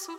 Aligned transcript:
zu 0.00 0.12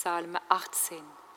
Psalm 0.00 0.38
18. 0.48 1.27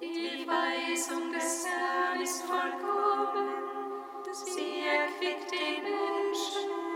Die 0.00 0.46
Weisung 0.46 1.32
des 1.32 1.66
Herrn 1.66 2.20
ist 2.20 2.42
vollkommen, 2.44 3.48
sie 4.32 4.86
erquickt 4.86 5.50
den 5.50 5.82
Menschen. 5.82 6.87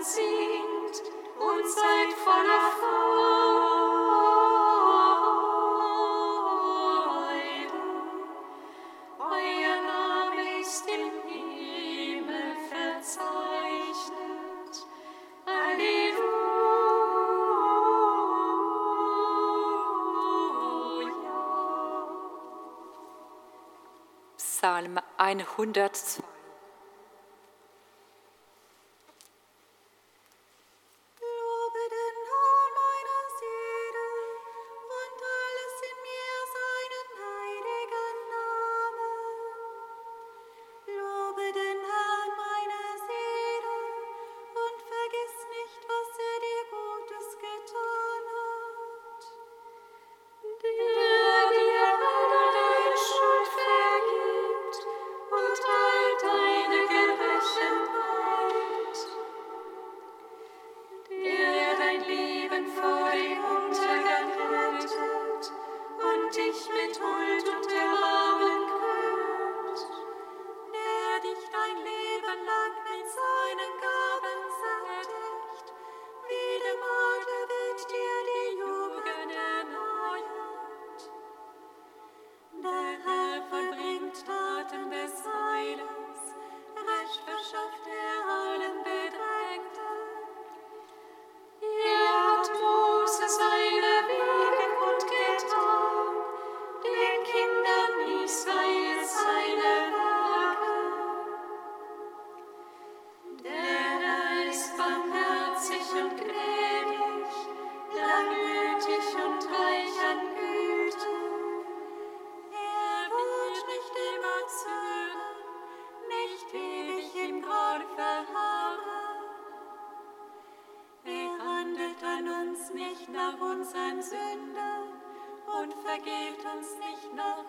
und 0.00 1.66
seid 1.68 2.12
voller 2.24 2.70
Freude. 2.78 2.98
Euer 9.18 9.78
Name 9.82 10.60
ist 10.60 10.86
im 10.86 11.10
Himmel 11.28 12.56
verzeichnet. 12.70 13.38
102. 25.18 26.27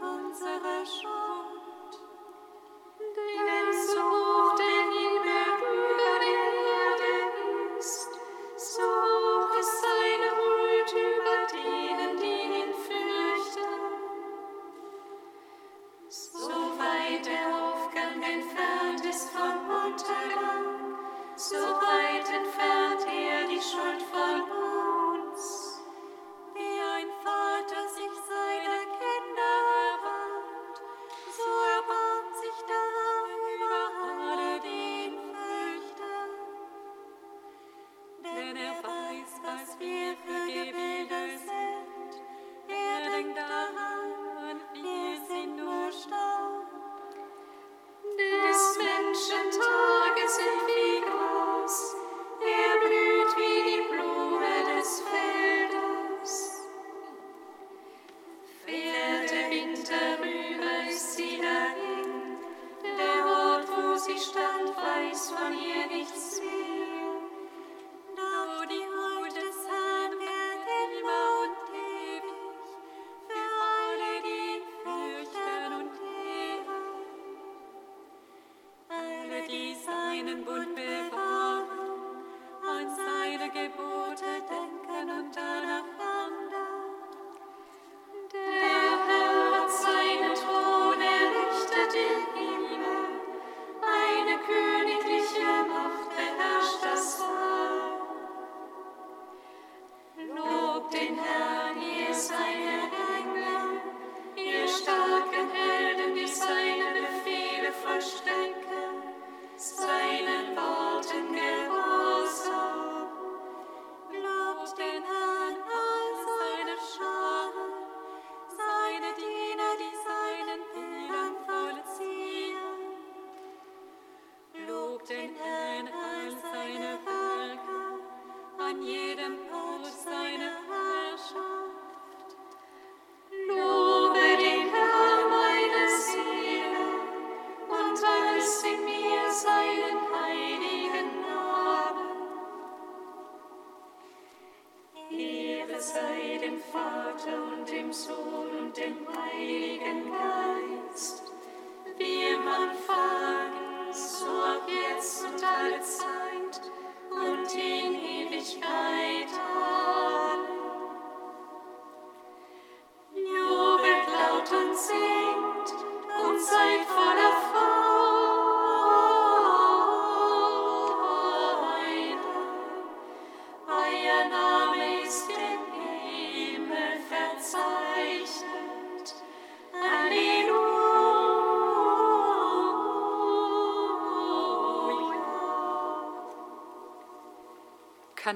unsere 0.02 0.86
Schuld, 0.86 1.94
denn 2.98 3.74
so 3.88 4.56
der 4.58 4.82
Himmel 4.94 5.29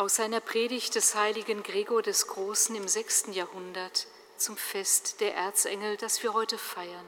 Aus 0.00 0.14
seiner 0.14 0.40
Predigt 0.40 0.94
des 0.94 1.14
heiligen 1.14 1.62
Gregor 1.62 2.00
des 2.00 2.26
Großen 2.26 2.74
im 2.74 2.88
sechsten 2.88 3.34
Jahrhundert 3.34 4.06
zum 4.38 4.56
Fest 4.56 5.20
der 5.20 5.34
Erzengel, 5.34 5.98
das 5.98 6.22
wir 6.22 6.32
heute 6.32 6.56
feiern. 6.56 7.04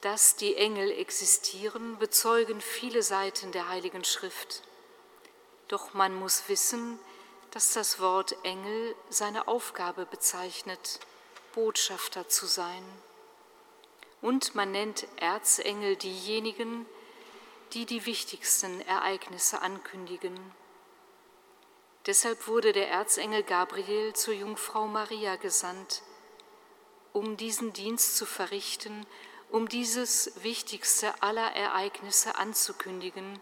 Dass 0.00 0.34
die 0.34 0.56
Engel 0.56 0.90
existieren, 0.90 1.96
bezeugen 2.00 2.60
viele 2.60 3.04
Seiten 3.04 3.52
der 3.52 3.68
Heiligen 3.68 4.02
Schrift. 4.02 4.64
Doch 5.68 5.94
man 5.94 6.12
muss 6.12 6.48
wissen, 6.48 6.98
dass 7.52 7.72
das 7.72 8.00
Wort 8.00 8.34
Engel 8.42 8.96
seine 9.10 9.46
Aufgabe 9.46 10.06
bezeichnet, 10.06 10.98
Botschafter 11.54 12.28
zu 12.28 12.46
sein. 12.46 12.82
Und 14.22 14.56
man 14.56 14.72
nennt 14.72 15.06
Erzengel 15.20 15.94
diejenigen, 15.94 16.84
die 17.74 17.86
die 17.86 18.06
wichtigsten 18.06 18.80
Ereignisse 18.80 19.62
ankündigen. 19.62 20.34
Deshalb 22.10 22.48
wurde 22.48 22.72
der 22.72 22.88
Erzengel 22.88 23.44
Gabriel 23.44 24.14
zur 24.14 24.34
Jungfrau 24.34 24.88
Maria 24.88 25.36
gesandt, 25.36 26.02
um 27.12 27.36
diesen 27.36 27.72
Dienst 27.72 28.16
zu 28.16 28.26
verrichten, 28.26 29.06
um 29.48 29.68
dieses 29.68 30.32
wichtigste 30.42 31.22
aller 31.22 31.54
Ereignisse 31.54 32.34
anzukündigen, 32.34 33.38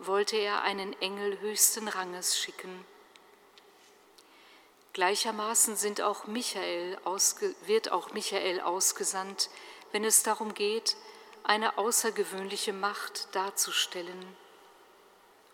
wollte 0.00 0.36
er 0.36 0.60
einen 0.60 0.92
Engel 1.00 1.40
höchsten 1.40 1.88
Ranges 1.88 2.38
schicken. 2.38 2.84
Gleichermaßen 4.92 5.76
sind 5.76 6.02
auch 6.02 6.26
Michael 6.26 6.98
wird 7.64 7.90
auch 7.90 8.12
Michael 8.12 8.60
ausgesandt, 8.60 9.48
wenn 9.92 10.04
es 10.04 10.22
darum 10.22 10.52
geht, 10.52 10.98
eine 11.42 11.78
außergewöhnliche 11.78 12.74
Macht 12.74 13.34
darzustellen. 13.34 14.36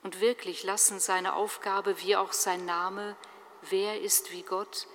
Und 0.07 0.21
wirklich 0.21 0.63
lassen 0.63 1.01
seine 1.01 1.35
Aufgabe 1.35 2.01
wie 2.01 2.15
auch 2.15 2.33
sein 2.33 2.65
Name, 2.65 3.17
wer 3.71 4.01
ist 4.01 4.31
wie 4.31 4.45
Gott, 4.45 4.87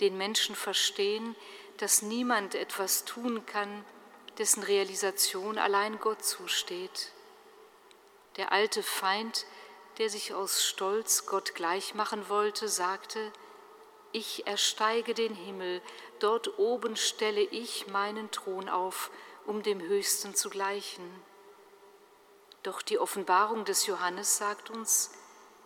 den 0.00 0.18
Menschen 0.18 0.56
verstehen, 0.56 1.36
dass 1.76 2.02
niemand 2.02 2.56
etwas 2.56 3.04
tun 3.04 3.46
kann, 3.46 3.84
dessen 4.38 4.64
Realisation 4.64 5.56
allein 5.56 6.00
Gott 6.00 6.24
zusteht. 6.24 7.12
Der 8.38 8.50
alte 8.50 8.82
Feind, 8.82 9.46
der 9.98 10.10
sich 10.10 10.34
aus 10.34 10.64
Stolz 10.64 11.26
Gott 11.26 11.54
gleich 11.54 11.94
machen 11.94 12.28
wollte, 12.28 12.66
sagte, 12.66 13.32
ich 14.10 14.48
ersteige 14.48 15.14
den 15.14 15.36
Himmel, 15.36 15.80
dort 16.18 16.58
oben 16.58 16.96
stelle 16.96 17.42
ich 17.42 17.86
meinen 17.86 18.32
Thron 18.32 18.68
auf, 18.68 19.12
um 19.46 19.62
dem 19.62 19.80
Höchsten 19.80 20.34
zu 20.34 20.50
gleichen. 20.50 21.08
Doch 22.66 22.82
die 22.82 22.98
Offenbarung 22.98 23.64
des 23.64 23.86
Johannes 23.86 24.38
sagt 24.38 24.70
uns, 24.70 25.12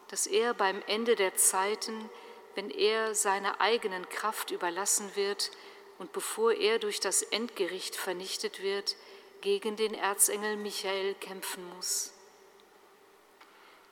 dass 0.09 0.27
er 0.27 0.53
beim 0.53 0.83
Ende 0.87 1.17
der 1.17 1.35
Zeiten, 1.35 2.11
wenn 2.55 2.69
er 2.69 3.15
seiner 3.15 3.59
eigenen 3.59 4.07
Kraft 4.11 4.51
überlassen 4.51 5.17
wird 5.17 5.51
und 5.99 6.13
bevor 6.13 6.53
er 6.53 6.79
durch 6.79 7.01
das 7.01 7.23
Endgericht 7.23 7.97
vernichtet 7.97 8.61
wird, 8.61 8.97
gegen 9.41 9.77
den 9.77 9.95
Erzengel 9.95 10.59
Michael 10.59 11.15
kämpfen 11.15 11.67
muss. 11.75 12.13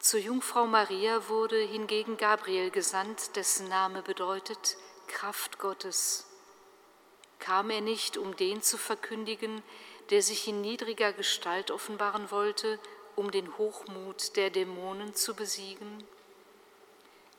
Zur 0.01 0.21
Jungfrau 0.21 0.67
Maria 0.67 1.31
wurde 1.31 1.63
hingegen 1.63 2.19
Gabriel 2.19 2.71
gesandt, 2.71 3.37
dessen 3.37 3.71
Name 3.71 4.03
bedeutet 4.03 4.77
Kraft 5.07 5.59
Gottes. 5.59 6.27
Kam 7.39 7.71
er 7.71 7.81
nicht, 7.81 8.19
um 8.19 8.37
den 8.37 8.61
zu 8.61 8.77
verkündigen, 8.77 9.63
der 10.11 10.21
sich 10.21 10.47
in 10.47 10.61
niedriger 10.61 11.15
Gestalt 11.15 11.71
offenbaren 11.71 12.31
wollte 12.31 12.79
um 13.19 13.33
den 13.33 13.59
Hochmut 13.59 14.37
der 14.37 14.49
Dämonen 14.51 15.13
zu 15.13 15.35
besiegen? 15.35 16.07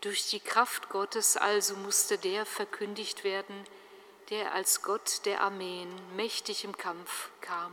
Durch 0.02 0.30
die 0.30 0.42
Kraft 0.42 0.90
Gottes 0.90 1.38
also 1.38 1.76
musste 1.78 2.18
der 2.18 2.46
verkündigt 2.46 3.24
werden, 3.24 3.64
der 4.30 4.54
als 4.54 4.82
Gott 4.82 5.22
der 5.26 5.42
Armeen 5.42 5.90
mächtig 6.18 6.66
im 6.66 6.78
Kampf 6.78 7.30
kam. 7.40 7.72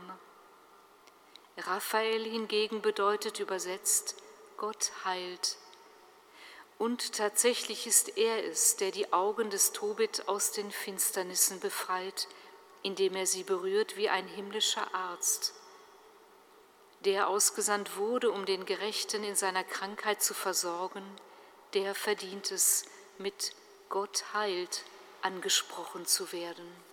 Raphael 1.57 2.23
hingegen 2.23 2.81
bedeutet 2.81 3.41
übersetzt, 3.41 4.15
Gott 4.55 4.91
heilt. 5.03 5.57
Und 6.77 7.13
tatsächlich 7.13 7.87
ist 7.87 8.17
er 8.17 8.45
es, 8.45 8.77
der 8.77 8.91
die 8.91 9.11
Augen 9.11 9.49
des 9.49 9.73
Tobit 9.73 10.29
aus 10.29 10.51
den 10.51 10.71
Finsternissen 10.71 11.59
befreit, 11.59 12.29
indem 12.83 13.17
er 13.17 13.25
sie 13.25 13.43
berührt 13.43 13.97
wie 13.97 14.07
ein 14.07 14.27
himmlischer 14.27 14.93
Arzt 14.93 15.56
der 17.01 17.27
ausgesandt 17.27 17.97
wurde, 17.97 18.31
um 18.31 18.45
den 18.45 18.65
Gerechten 18.65 19.23
in 19.23 19.35
seiner 19.35 19.63
Krankheit 19.63 20.21
zu 20.21 20.33
versorgen, 20.33 21.03
der 21.73 21.95
verdient 21.95 22.51
es, 22.51 22.85
mit 23.17 23.53
Gott 23.89 24.25
heilt 24.33 24.83
angesprochen 25.21 26.05
zu 26.05 26.31
werden. 26.31 26.86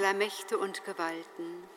Aller 0.00 0.14
Mächte 0.14 0.56
und 0.56 0.84
Gewalten, 0.86 1.68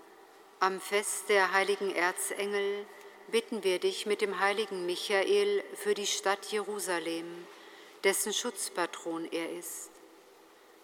am 0.59 0.79
Fest 0.79 1.27
der 1.27 1.51
heiligen 1.51 1.93
Erzengel 1.93 2.85
bitten 3.27 3.63
wir 3.63 3.79
dich 3.79 4.05
mit 4.05 4.21
dem 4.21 4.39
heiligen 4.39 4.85
Michael 4.85 5.61
für 5.75 5.93
die 5.93 6.07
Stadt 6.07 6.45
Jerusalem, 6.45 7.25
dessen 8.03 8.31
Schutzpatron 8.31 9.29
er 9.31 9.51
ist. 9.51 9.89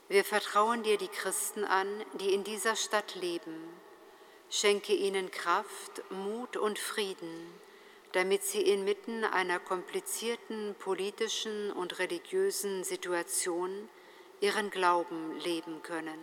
Wir 0.09 0.25
vertrauen 0.25 0.83
dir 0.83 0.97
die 0.97 1.07
Christen 1.07 1.63
an, 1.63 1.87
die 2.19 2.33
in 2.33 2.43
dieser 2.43 2.75
Stadt 2.75 3.15
leben. 3.15 3.78
Schenke 4.51 4.93
ihnen 4.93 5.29
Kraft, 5.29 6.01
Mut 6.09 6.57
und 6.57 6.79
Frieden, 6.79 7.53
damit 8.13 8.43
sie 8.43 8.61
inmitten 8.61 9.23
einer 9.23 9.59
komplizierten 9.59 10.75
politischen 10.79 11.71
und 11.71 11.99
religiösen 11.99 12.83
Situation 12.83 13.87
ihren 14.41 14.71
Glauben 14.71 15.37
leben 15.39 15.83
können. 15.83 16.19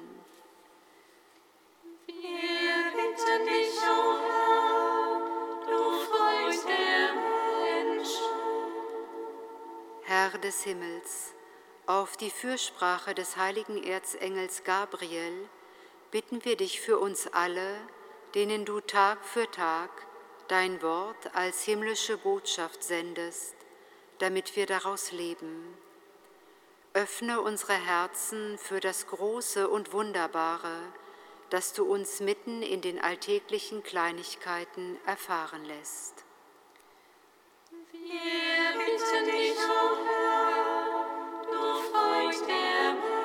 Wir 2.06 2.16
bitten 2.16 3.46
dich, 3.46 3.78
o 3.82 4.18
Herr, 4.18 5.20
du 5.66 5.92
Freund 6.06 6.64
der 6.66 7.14
Menschen. 7.84 8.24
Herr 10.02 10.38
des 10.38 10.64
Himmels, 10.64 11.32
auf 11.86 12.16
die 12.16 12.30
Fürsprache 12.30 13.14
des 13.14 13.36
heiligen 13.36 13.84
Erzengels 13.84 14.64
Gabriel 14.64 15.48
bitten 16.10 16.44
wir 16.44 16.56
dich 16.56 16.80
für 16.80 16.98
uns 16.98 17.28
alle, 17.28 17.76
denen 18.36 18.66
du 18.66 18.80
Tag 18.80 19.24
für 19.24 19.50
Tag 19.50 19.88
dein 20.48 20.82
Wort 20.82 21.34
als 21.34 21.62
himmlische 21.62 22.18
Botschaft 22.18 22.84
sendest, 22.84 23.56
damit 24.18 24.56
wir 24.56 24.66
daraus 24.66 25.10
leben. 25.10 25.74
Öffne 26.92 27.40
unsere 27.40 27.72
Herzen 27.72 28.58
für 28.58 28.78
das 28.78 29.06
Große 29.06 29.70
und 29.70 29.94
Wunderbare, 29.94 30.76
das 31.48 31.72
du 31.72 31.90
uns 31.90 32.20
mitten 32.20 32.60
in 32.60 32.82
den 32.82 33.00
alltäglichen 33.00 33.82
Kleinigkeiten 33.82 34.98
erfahren 35.06 35.64
lässt. 35.64 36.26
Wir 37.90 38.10
bitten 38.84 39.24
dich, 39.24 39.56
o 39.56 39.96
Herr, 40.04 41.06
du 41.50 41.90
Freund 41.90 42.48
der 42.48 42.92
Menschen. 42.92 43.15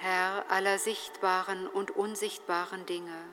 Herr 0.00 0.44
aller 0.48 0.78
sichtbaren 0.78 1.66
und 1.66 1.90
unsichtbaren 1.90 2.86
Dinge, 2.86 3.24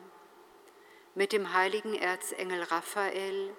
mit 1.13 1.31
dem 1.31 1.53
heiligen 1.53 1.93
Erzengel 1.93 2.63
Raphael 2.63 3.53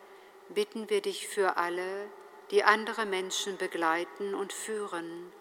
bitten 0.49 0.91
wir 0.91 1.01
dich 1.01 1.29
für 1.29 1.57
alle, 1.57 2.09
die 2.51 2.65
andere 2.65 3.07
Menschen 3.07 3.57
begleiten 3.59 4.35
und 4.35 4.53
führen, 4.53 5.33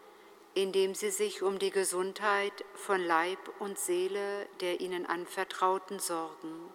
indem 0.53 0.93
sie 0.93 1.09
sich 1.09 1.41
um 1.41 1.57
die 1.57 1.71
Gesundheit 1.71 2.53
von 2.75 3.01
Leib 3.03 3.39
und 3.59 3.79
Seele 3.79 4.47
der 4.61 4.79
ihnen 4.79 5.05
anvertrauten 5.07 5.99
sorgen. 5.99 6.69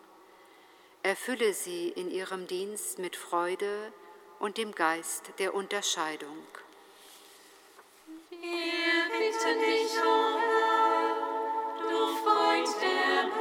Erfülle 1.05 1.55
sie 1.55 1.88
in 1.88 2.11
ihrem 2.11 2.48
Dienst 2.48 2.98
mit 2.98 3.14
Freude 3.14 3.92
und 4.40 4.59
dem 4.59 4.74
Geist 4.74 5.33
der 5.38 5.55
Unterscheidung. 5.55 6.44
Wir 8.29 8.38
bitten 8.38 9.61
dich, 9.61 9.96
Herr, 9.96 10.39
du 12.61 12.66
Freund 12.66 13.39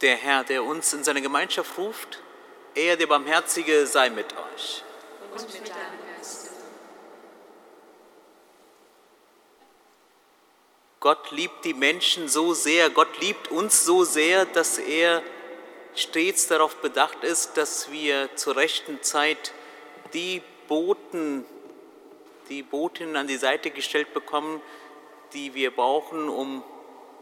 Der 0.00 0.16
Herr, 0.16 0.44
der 0.44 0.62
uns 0.62 0.92
in 0.92 1.02
seine 1.02 1.20
Gemeinschaft 1.20 1.76
ruft, 1.76 2.20
er, 2.74 2.96
der 2.96 3.08
Barmherzige, 3.08 3.86
sei 3.86 4.10
mit 4.10 4.32
euch. 4.32 4.84
Und 5.32 5.52
mit 5.52 5.68
deinem 5.68 6.16
Geist. 6.16 6.50
Gott 11.00 11.30
liebt 11.32 11.64
die 11.64 11.74
Menschen 11.74 12.28
so 12.28 12.54
sehr, 12.54 12.90
Gott 12.90 13.20
liebt 13.20 13.48
uns 13.48 13.84
so 13.84 14.04
sehr, 14.04 14.46
dass 14.46 14.78
er 14.78 15.22
stets 15.94 16.46
darauf 16.46 16.76
bedacht 16.76 17.24
ist, 17.24 17.56
dass 17.56 17.90
wir 17.90 18.34
zur 18.36 18.56
rechten 18.56 19.02
Zeit 19.02 19.52
die 20.12 20.42
Boten, 20.68 21.44
die 22.48 22.62
Botinnen 22.62 23.16
an 23.16 23.26
die 23.26 23.36
Seite 23.36 23.70
gestellt 23.70 24.12
bekommen, 24.14 24.60
die 25.32 25.54
wir 25.54 25.70
brauchen, 25.70 26.28
um 26.28 26.62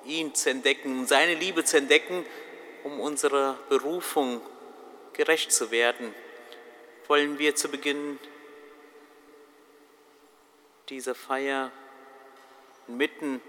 ihn 0.04 0.34
zu 0.34 0.50
entdecken, 0.50 1.00
um 1.00 1.06
seine 1.06 1.34
Liebe 1.34 1.64
zu 1.64 1.78
entdecken 1.78 2.24
um 2.86 3.00
unserer 3.00 3.58
Berufung 3.68 4.40
gerecht 5.12 5.50
zu 5.50 5.72
werden, 5.72 6.14
wollen 7.08 7.36
wir 7.36 7.56
zu 7.56 7.68
Beginn 7.68 8.16
dieser 10.88 11.16
Feier 11.16 11.72
inmitten 12.86 13.40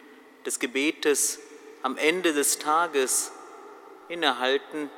des 0.47 0.57
Gebetes 0.57 1.37
am 1.83 1.97
Ende 1.97 2.33
des 2.33 2.57
Tages 2.57 3.31
innehalten 4.09 4.89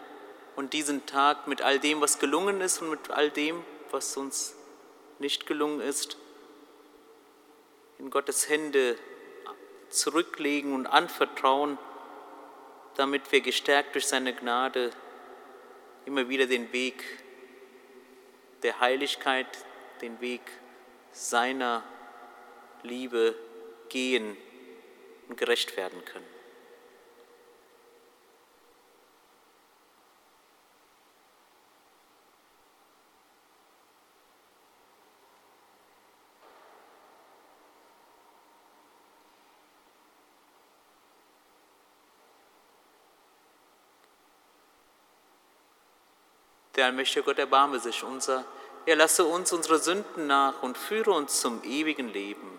und 0.55 0.71
diesen 0.71 1.05
Tag 1.05 1.47
mit 1.47 1.61
all 1.61 1.77
dem, 1.77 1.99
was 1.99 2.19
gelungen 2.19 2.61
ist 2.61 2.81
und 2.81 2.91
mit 2.91 3.11
all 3.11 3.29
dem, 3.31 3.61
was 3.91 4.15
uns 4.15 4.55
nicht 5.19 5.47
gelungen 5.47 5.81
ist, 5.81 6.15
in 7.97 8.09
Gottes 8.09 8.47
Hände 8.47 8.97
zurücklegen 9.89 10.73
und 10.73 10.87
anvertrauen 10.87 11.77
damit 12.99 13.31
wir 13.31 13.39
gestärkt 13.39 13.95
durch 13.95 14.05
seine 14.05 14.33
Gnade 14.33 14.91
immer 16.05 16.27
wieder 16.27 16.47
den 16.47 16.73
Weg 16.73 17.01
der 18.61 18.81
Heiligkeit, 18.81 19.47
den 20.01 20.19
Weg 20.19 20.41
seiner 21.13 21.81
Liebe 22.83 23.35
gehen 23.87 24.35
und 25.29 25.37
gerecht 25.37 25.77
werden 25.77 26.03
können. 26.03 26.28
Der 46.79 46.85
allmächtige 46.85 47.23
Gott 47.23 47.37
erbarme 47.37 47.77
sich 47.77 48.05
unser. 48.05 48.45
Er 48.85 48.95
lasse 48.95 49.25
uns 49.25 49.51
unsere 49.51 49.79
Sünden 49.79 50.27
nach 50.27 50.63
und 50.63 50.77
führe 50.77 51.11
uns 51.11 51.41
zum 51.41 51.61
ewigen 51.65 52.07
Leben. 52.07 52.57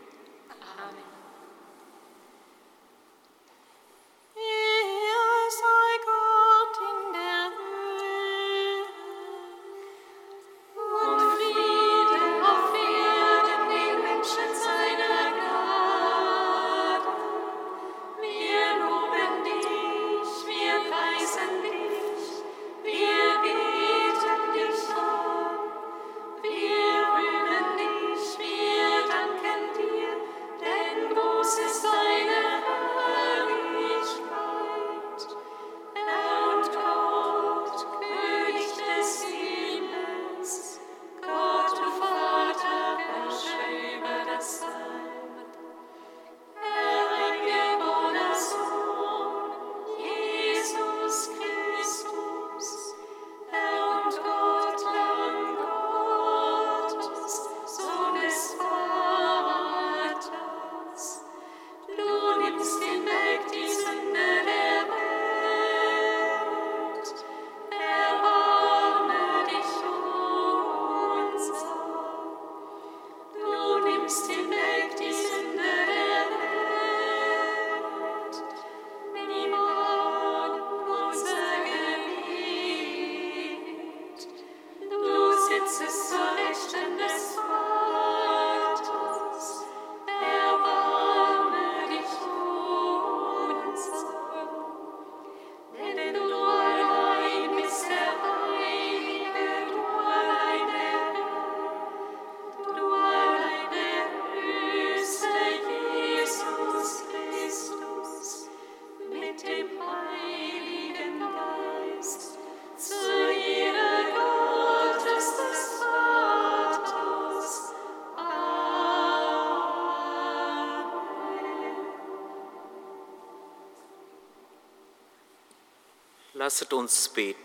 Lasset 126.51 126.73
uns 126.73 127.09
beten. 127.11 127.41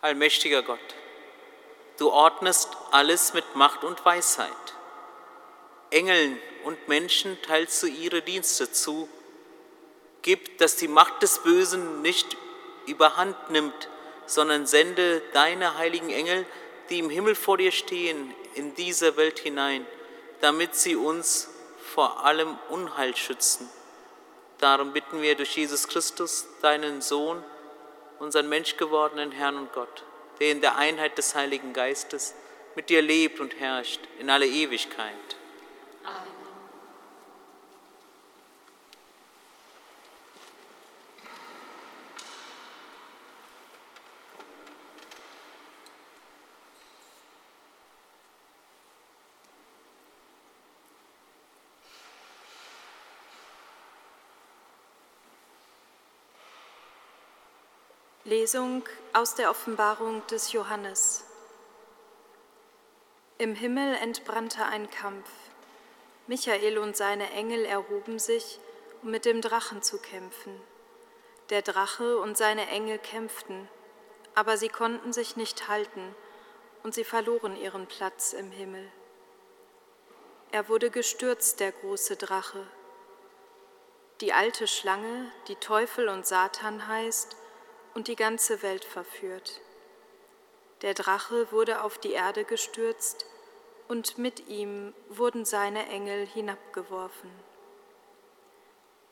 Allmächtiger 0.00 0.62
Gott, 0.62 0.78
du 1.98 2.10
ordnest 2.10 2.70
alles 2.90 3.34
mit 3.34 3.54
Macht 3.54 3.84
und 3.84 4.02
Weisheit. 4.06 4.48
Engeln 5.90 6.40
und 6.64 6.88
Menschen 6.88 7.36
teilst 7.42 7.82
du 7.82 7.86
ihre 7.86 8.22
Dienste 8.22 8.72
zu. 8.72 9.10
Gib, 10.22 10.56
dass 10.56 10.76
die 10.76 10.88
Macht 10.88 11.22
des 11.22 11.42
Bösen 11.42 12.00
nicht 12.00 12.38
überhand 12.86 13.50
nimmt, 13.50 13.90
sondern 14.24 14.64
sende 14.64 15.20
deine 15.34 15.76
heiligen 15.76 16.08
Engel, 16.08 16.46
die 16.88 17.00
im 17.00 17.10
Himmel 17.10 17.34
vor 17.34 17.58
dir 17.58 17.72
stehen, 17.72 18.34
in 18.54 18.74
diese 18.74 19.18
Welt 19.18 19.38
hinein, 19.38 19.86
damit 20.40 20.76
sie 20.76 20.96
uns 20.96 21.50
vor 21.92 22.24
allem 22.24 22.56
Unheil 22.70 23.14
schützen. 23.14 23.68
Darum 24.60 24.92
bitten 24.92 25.22
wir 25.22 25.36
durch 25.36 25.56
Jesus 25.56 25.88
Christus, 25.88 26.46
deinen 26.60 27.00
Sohn, 27.00 27.42
unseren 28.18 28.50
menschgewordenen 28.50 29.32
Herrn 29.32 29.56
und 29.56 29.72
Gott, 29.72 30.04
der 30.38 30.52
in 30.52 30.60
der 30.60 30.76
Einheit 30.76 31.16
des 31.16 31.34
Heiligen 31.34 31.72
Geistes 31.72 32.34
mit 32.76 32.90
dir 32.90 33.00
lebt 33.00 33.40
und 33.40 33.58
herrscht 33.58 34.00
in 34.18 34.28
alle 34.28 34.46
Ewigkeit. 34.46 35.14
Amen. 36.04 36.40
Lesung 58.30 58.84
aus 59.12 59.34
der 59.34 59.50
Offenbarung 59.50 60.24
des 60.28 60.52
Johannes. 60.52 61.24
Im 63.38 63.56
Himmel 63.56 63.96
entbrannte 63.96 64.64
ein 64.66 64.88
Kampf. 64.88 65.28
Michael 66.28 66.78
und 66.78 66.96
seine 66.96 67.28
Engel 67.32 67.64
erhoben 67.64 68.20
sich, 68.20 68.60
um 69.02 69.10
mit 69.10 69.24
dem 69.24 69.40
Drachen 69.40 69.82
zu 69.82 69.98
kämpfen. 69.98 70.54
Der 71.48 71.62
Drache 71.62 72.18
und 72.18 72.38
seine 72.38 72.68
Engel 72.68 73.00
kämpften, 73.00 73.68
aber 74.36 74.56
sie 74.56 74.68
konnten 74.68 75.12
sich 75.12 75.34
nicht 75.34 75.66
halten 75.66 76.14
und 76.84 76.94
sie 76.94 77.02
verloren 77.02 77.56
ihren 77.56 77.88
Platz 77.88 78.32
im 78.32 78.52
Himmel. 78.52 78.92
Er 80.52 80.68
wurde 80.68 80.90
gestürzt, 80.92 81.58
der 81.58 81.72
große 81.72 82.14
Drache. 82.14 82.64
Die 84.20 84.32
alte 84.32 84.68
Schlange, 84.68 85.32
die 85.48 85.56
Teufel 85.56 86.08
und 86.08 86.28
Satan 86.28 86.86
heißt, 86.86 87.34
und 87.94 88.08
die 88.08 88.16
ganze 88.16 88.62
Welt 88.62 88.84
verführt. 88.84 89.60
Der 90.82 90.94
Drache 90.94 91.52
wurde 91.52 91.82
auf 91.82 91.98
die 91.98 92.12
Erde 92.12 92.44
gestürzt 92.44 93.26
und 93.88 94.18
mit 94.18 94.48
ihm 94.48 94.94
wurden 95.08 95.44
seine 95.44 95.88
Engel 95.88 96.26
hinabgeworfen. 96.26 97.30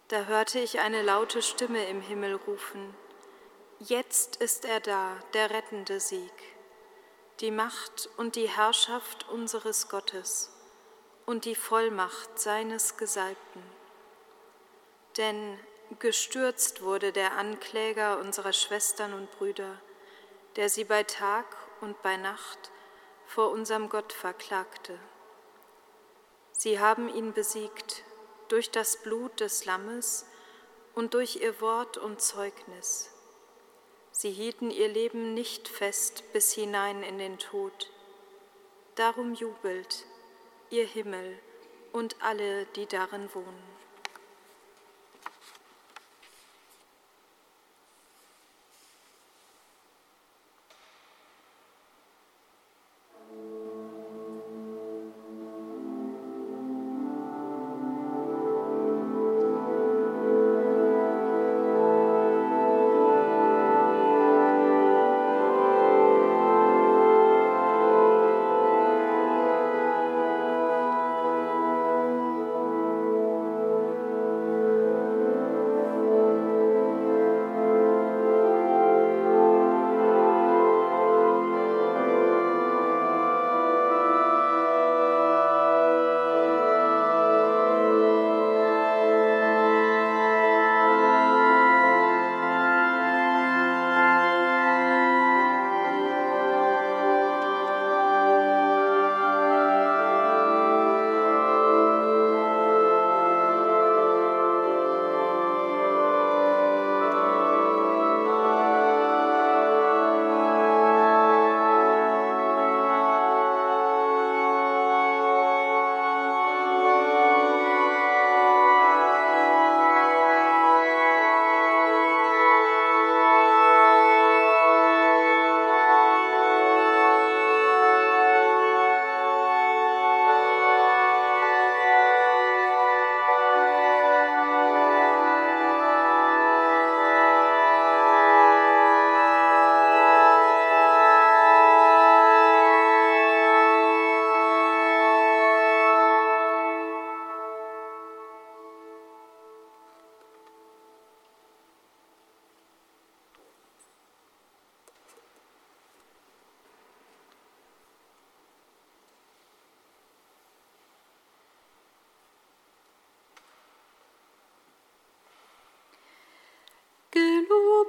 Da 0.09 0.25
hörte 0.25 0.59
ich 0.59 0.81
eine 0.81 1.03
laute 1.03 1.43
Stimme 1.43 1.87
im 1.87 2.01
Himmel 2.01 2.35
rufen, 2.35 2.95
Jetzt 3.81 4.37
ist 4.37 4.65
er 4.65 4.81
da, 4.81 5.17
der 5.35 5.51
rettende 5.51 6.01
Sieg, 6.01 6.33
die 7.39 7.53
Macht 7.53 8.11
und 8.17 8.35
die 8.35 8.49
Herrschaft 8.49 9.29
unseres 9.29 9.89
Gottes 9.89 10.53
und 11.27 11.45
die 11.45 11.55
Vollmacht 11.55 12.41
seines 12.41 12.97
Gesalbten. 12.97 13.63
Denn 15.17 15.61
Gestürzt 15.99 16.83
wurde 16.83 17.13
der 17.13 17.33
Ankläger 17.33 18.19
unserer 18.19 18.53
Schwestern 18.53 19.15
und 19.15 19.31
Brüder, 19.33 19.81
der 20.57 20.69
sie 20.69 20.85
bei 20.85 21.03
Tag 21.03 21.47
und 21.81 22.03
bei 22.03 22.19
Nacht 22.19 22.71
vor 23.27 23.51
unserem 23.51 23.89
Gott 23.89 24.13
verklagte. 24.13 24.99
Sie 26.53 26.79
haben 26.79 27.09
ihn 27.09 27.33
besiegt 27.33 28.03
durch 28.49 28.71
das 28.71 28.99
Blut 28.99 29.41
des 29.41 29.65
Lammes 29.65 30.27
und 30.95 31.15
durch 31.15 31.37
ihr 31.37 31.59
Wort 31.63 31.97
und 31.97 32.21
Zeugnis. 32.21 33.11
Sie 34.11 34.31
hielten 34.31 34.71
ihr 34.71 34.89
Leben 34.89 35.33
nicht 35.33 35.69
fest 35.69 36.23
bis 36.35 36.53
hinein 36.53 37.03
in 37.03 37.19
den 37.19 37.39
Tod. 37.39 37.91
Darum 38.95 39.33
jubelt 39.35 40.05
ihr 40.69 40.85
Himmel 40.85 41.39
und 41.93 42.17
alle, 42.21 42.67
die 42.67 42.87
darin 42.87 43.33
wohnen. 43.33 43.78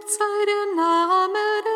Sei 0.07 0.45
der 0.45 0.65
Name 0.75 1.39
des 1.63 1.68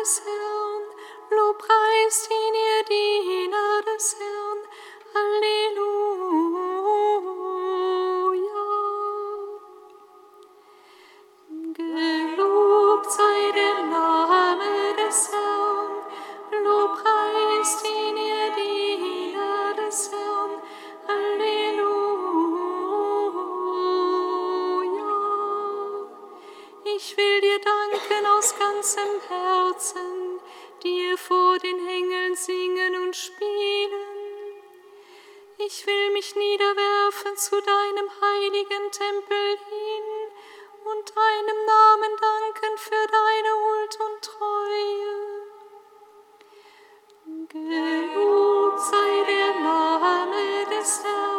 danken 27.94 28.26
aus 28.26 28.54
ganzem 28.58 29.20
Herzen, 29.28 30.40
dir 30.82 31.16
vor 31.16 31.58
den 31.58 31.86
Engeln 31.86 32.34
singen 32.34 32.96
und 33.04 33.14
spielen. 33.14 34.60
Ich 35.58 35.86
will 35.86 36.10
mich 36.12 36.34
niederwerfen 36.34 37.36
zu 37.36 37.60
deinem 37.60 38.10
heiligen 38.20 38.90
Tempel 38.90 39.58
hin 39.70 40.32
und 40.84 41.14
deinem 41.14 41.64
Namen 41.66 42.16
danken 42.20 42.78
für 42.78 43.06
deine 43.06 43.52
Huld 43.62 43.98
und 44.06 44.22
Treue. 44.22 45.44
Gelobt 47.48 48.80
sei 48.80 49.24
der 49.28 49.54
Name 49.60 50.66
des 50.70 51.02
Herrn, 51.04 51.33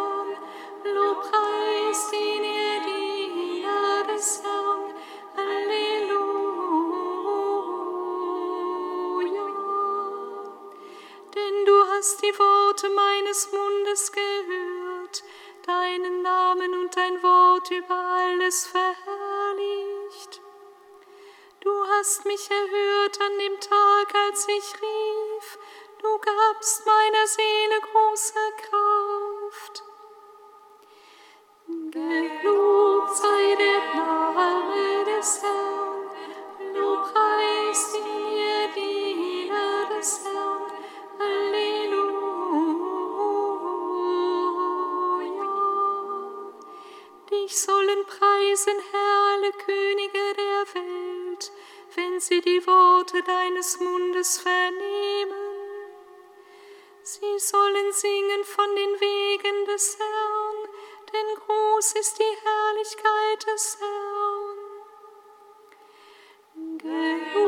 hast 12.05 12.21
die 12.21 12.37
Worte 12.37 12.87
meines 12.89 13.51
Mundes 13.51 14.11
gehört, 14.11 15.23
deinen 15.65 16.21
Namen 16.21 16.71
und 16.75 16.95
dein 16.95 17.23
Wort 17.23 17.71
über 17.71 17.95
alles 17.95 18.67
verherrlicht. 18.67 20.39
Du 21.61 21.71
hast 21.87 22.23
mich 22.25 22.47
erhört 22.51 23.19
an 23.21 23.39
dem 23.39 23.59
Tag, 23.59 24.13
als 24.27 24.47
ich 24.47 24.73
rief, 24.83 25.57
du 25.99 26.19
gabst 26.19 26.85
meiner 26.85 27.25
Seele 27.25 27.81
große 27.81 28.53
Kraft. 28.69 29.83
Gelobt 31.89 33.15
sei 33.15 33.55
der 33.55 33.95
Name 33.95 35.05
des 35.05 35.41
Herrn, 35.41 35.94
Dich 47.55 47.61
sollen 47.61 48.05
preisen, 48.05 48.73
Herr, 48.91 49.33
alle 49.33 49.51
Könige 49.53 50.33
der 50.35 50.65
Welt, 50.75 51.51
wenn 51.95 52.19
sie 52.19 52.41
die 52.41 52.67
Worte 52.67 53.23
deines 53.23 53.79
Mundes 53.79 54.39
vernehmen. 54.39 55.31
Sie 57.01 57.39
sollen 57.39 57.93
singen 57.93 58.43
von 58.43 58.75
den 58.75 58.99
Wegen 58.99 59.65
des 59.67 59.97
Herrn, 59.97 60.67
denn 61.13 61.35
groß 61.45 61.93
ist 61.93 62.19
die 62.19 62.37
Herrlichkeit 62.43 63.47
des 63.47 63.77
Herrn. 63.79 64.57
Gelobt 66.77 67.44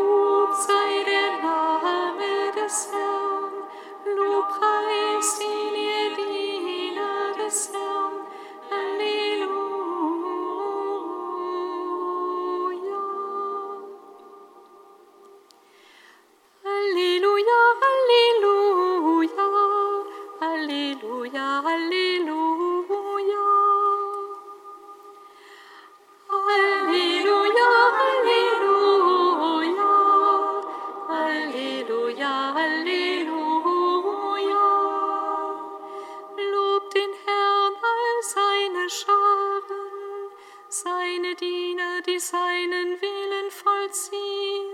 seinen 42.77 43.01
Willen 43.01 43.51
vollziehen. 43.51 44.69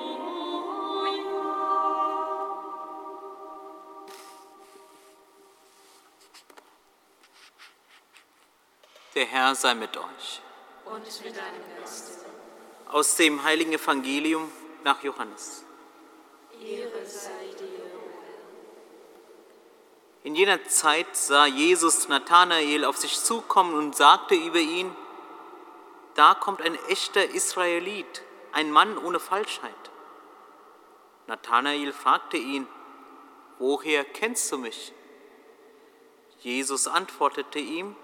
Der 9.16 9.26
Herr 9.26 9.56
sei 9.56 9.74
mit 9.76 9.98
euch. 9.98 10.42
Und 10.86 11.24
mit 11.26 11.36
deinem 11.36 11.80
Geist. 11.80 12.26
Aus 12.90 13.16
dem 13.18 13.44
heiligen 13.44 13.74
Evangelium 13.74 14.50
nach 14.84 15.04
Johannes. 15.04 15.66
Ehre 16.62 17.06
sei 17.06 17.54
dir. 17.60 17.77
In 20.24 20.36
jener 20.36 20.64
Zeit 20.66 21.16
sah 21.16 21.46
Jesus 21.46 22.08
Nathanael 22.08 22.86
auf 22.86 22.98
sich 22.98 23.20
zukommen 23.20 23.76
und 23.76 23.96
sagte 23.96 24.36
über 24.36 24.60
ihn, 24.60 24.94
da 26.16 26.34
kommt 26.34 26.62
ein 26.62 26.76
echter 26.90 27.30
Israelit, 27.30 28.24
ein 28.52 28.72
Mann 28.72 28.98
ohne 28.98 29.20
Falschheit. 29.20 29.72
Nathanael 31.28 31.94
fragte 31.94 32.38
ihn, 32.38 32.68
woher 33.60 34.04
kennst 34.04 34.52
du 34.52 34.58
mich? 34.58 34.94
Jesus 36.40 36.88
antwortete 36.88 37.60
ihm, 37.60 37.96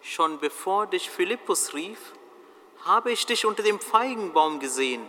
schon 0.00 0.38
bevor 0.40 0.86
dich 0.86 1.10
Philippus 1.10 1.74
rief, 1.74 2.12
habe 2.84 3.12
ich 3.12 3.26
dich 3.26 3.46
unter 3.46 3.62
dem 3.62 3.80
Feigenbaum 3.80 4.60
gesehen. 4.60 5.08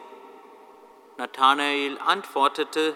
Nathanael 1.17 1.97
antwortete, 1.99 2.95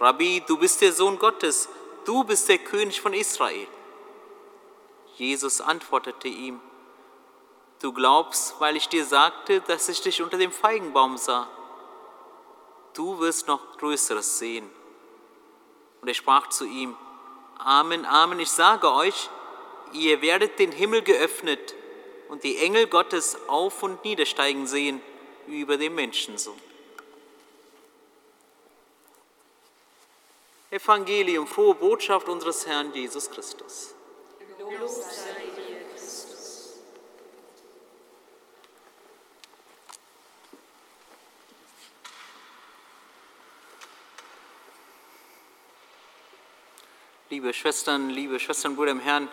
Rabbi, 0.00 0.42
du 0.46 0.56
bist 0.56 0.80
der 0.80 0.92
Sohn 0.92 1.18
Gottes, 1.18 1.68
du 2.04 2.24
bist 2.24 2.48
der 2.48 2.58
König 2.58 3.00
von 3.00 3.14
Israel. 3.14 3.66
Jesus 5.16 5.60
antwortete 5.60 6.28
ihm, 6.28 6.60
du 7.80 7.92
glaubst, 7.92 8.54
weil 8.60 8.76
ich 8.76 8.88
dir 8.88 9.04
sagte, 9.04 9.60
dass 9.62 9.88
ich 9.88 10.00
dich 10.00 10.22
unter 10.22 10.38
dem 10.38 10.52
Feigenbaum 10.52 11.16
sah. 11.16 11.48
Du 12.94 13.18
wirst 13.20 13.48
noch 13.48 13.78
Größeres 13.78 14.38
sehen. 14.38 14.68
Und 16.00 16.08
er 16.08 16.14
sprach 16.14 16.48
zu 16.48 16.64
ihm, 16.64 16.96
Amen, 17.58 18.04
Amen, 18.04 18.40
ich 18.40 18.50
sage 18.50 18.92
euch, 18.92 19.30
ihr 19.92 20.20
werdet 20.20 20.58
den 20.58 20.72
Himmel 20.72 21.02
geöffnet 21.02 21.74
und 22.28 22.42
die 22.44 22.58
Engel 22.58 22.86
Gottes 22.86 23.38
auf 23.48 23.82
und 23.82 24.04
niedersteigen 24.04 24.66
sehen 24.66 25.00
über 25.46 25.76
dem 25.76 25.94
Menschensohn. 25.94 26.58
Evangelium, 30.72 31.46
frohe 31.46 31.74
Botschaft 31.74 32.30
unseres 32.30 32.66
Herrn 32.66 32.94
Jesus 32.94 33.30
Christus. 33.30 33.94
Lob 34.58 34.88
sei 34.88 35.42
dir, 35.54 35.84
Christus. 35.92 36.78
Liebe 47.28 47.52
Schwestern, 47.52 48.08
liebe 48.08 48.40
Schwestern, 48.40 48.74
Brüder 48.74 48.92
im 48.92 49.00
Herrn, 49.00 49.28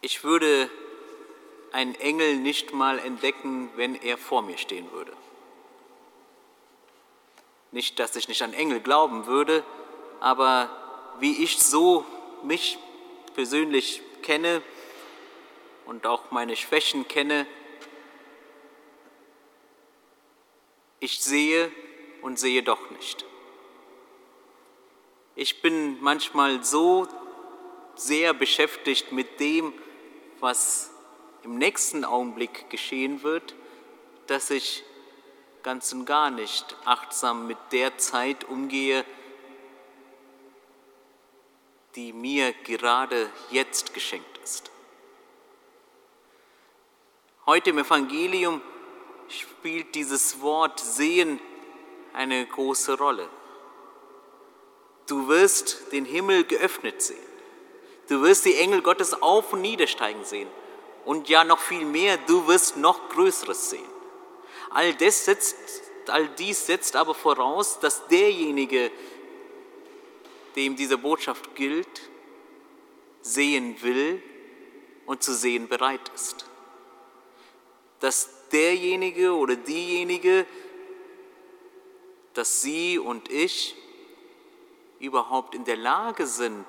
ich 0.00 0.22
würde 0.22 0.70
einen 1.72 1.96
Engel 1.96 2.36
nicht 2.36 2.72
mal 2.72 3.00
entdecken, 3.00 3.70
wenn 3.74 3.96
er 3.96 4.16
vor 4.16 4.42
mir 4.42 4.58
stehen 4.58 4.92
würde. 4.92 5.12
Nicht, 7.74 7.98
dass 7.98 8.14
ich 8.14 8.28
nicht 8.28 8.40
an 8.42 8.52
Engel 8.52 8.78
glauben 8.78 9.26
würde, 9.26 9.64
aber 10.20 10.70
wie 11.18 11.42
ich 11.42 11.58
so 11.58 12.06
mich 12.44 12.78
persönlich 13.34 14.00
kenne 14.22 14.62
und 15.84 16.06
auch 16.06 16.30
meine 16.30 16.54
Schwächen 16.54 17.08
kenne, 17.08 17.48
ich 21.00 21.18
sehe 21.18 21.68
und 22.22 22.38
sehe 22.38 22.62
doch 22.62 22.90
nicht. 22.90 23.24
Ich 25.34 25.60
bin 25.60 26.00
manchmal 26.00 26.62
so 26.62 27.08
sehr 27.96 28.34
beschäftigt 28.34 29.10
mit 29.10 29.40
dem, 29.40 29.72
was 30.38 30.92
im 31.42 31.58
nächsten 31.58 32.04
Augenblick 32.04 32.70
geschehen 32.70 33.24
wird, 33.24 33.56
dass 34.28 34.50
ich 34.50 34.84
ganz 35.64 35.92
und 35.94 36.04
gar 36.04 36.30
nicht 36.30 36.76
achtsam 36.84 37.46
mit 37.46 37.56
der 37.72 37.96
Zeit 37.96 38.44
umgehe, 38.44 39.04
die 41.96 42.12
mir 42.12 42.52
gerade 42.52 43.30
jetzt 43.50 43.94
geschenkt 43.94 44.38
ist. 44.44 44.70
Heute 47.46 47.70
im 47.70 47.78
Evangelium 47.78 48.60
spielt 49.28 49.94
dieses 49.94 50.40
Wort 50.42 50.80
sehen 50.80 51.40
eine 52.12 52.44
große 52.46 52.98
Rolle. 52.98 53.28
Du 55.06 55.28
wirst 55.28 55.92
den 55.92 56.04
Himmel 56.04 56.44
geöffnet 56.44 57.00
sehen. 57.00 57.18
Du 58.08 58.20
wirst 58.20 58.44
die 58.44 58.56
Engel 58.56 58.82
Gottes 58.82 59.14
auf 59.22 59.54
und 59.54 59.62
niedersteigen 59.62 60.24
sehen. 60.26 60.48
Und 61.06 61.30
ja, 61.30 61.42
noch 61.42 61.58
viel 61.58 61.86
mehr, 61.86 62.18
du 62.18 62.46
wirst 62.46 62.76
noch 62.76 63.08
Größeres 63.08 63.70
sehen. 63.70 63.93
All, 64.74 64.92
das 64.94 65.24
setzt, 65.24 65.56
all 66.08 66.28
dies 66.30 66.66
setzt 66.66 66.96
aber 66.96 67.14
voraus, 67.14 67.78
dass 67.78 68.08
derjenige, 68.08 68.90
dem 70.56 70.74
diese 70.74 70.98
Botschaft 70.98 71.54
gilt, 71.54 72.10
sehen 73.22 73.80
will 73.82 74.20
und 75.06 75.22
zu 75.22 75.32
sehen 75.32 75.68
bereit 75.68 76.10
ist. 76.12 76.46
Dass 78.00 78.48
derjenige 78.50 79.34
oder 79.34 79.54
diejenige, 79.54 80.44
dass 82.34 82.60
sie 82.60 82.98
und 82.98 83.30
ich 83.30 83.76
überhaupt 84.98 85.54
in 85.54 85.64
der 85.64 85.76
Lage 85.76 86.26
sind, 86.26 86.66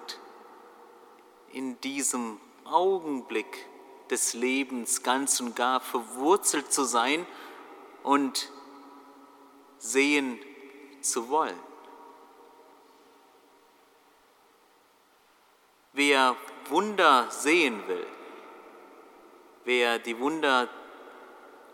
in 1.51 1.81
diesem 1.81 2.39
Augenblick 2.65 3.65
des 4.11 4.35
Lebens 4.35 5.01
ganz 5.01 5.39
und 5.39 5.55
gar 5.55 5.79
verwurzelt 5.79 6.71
zu 6.71 6.83
sein 6.83 7.25
und 8.05 8.51
sehen 9.79 10.39
zu 11.01 11.29
wollen. 11.29 11.59
Wer 15.93 16.35
Wunder 16.69 17.29
sehen 17.31 17.87
will, 17.87 18.05
wer 19.63 19.97
die 19.97 20.19
Wunder 20.19 20.69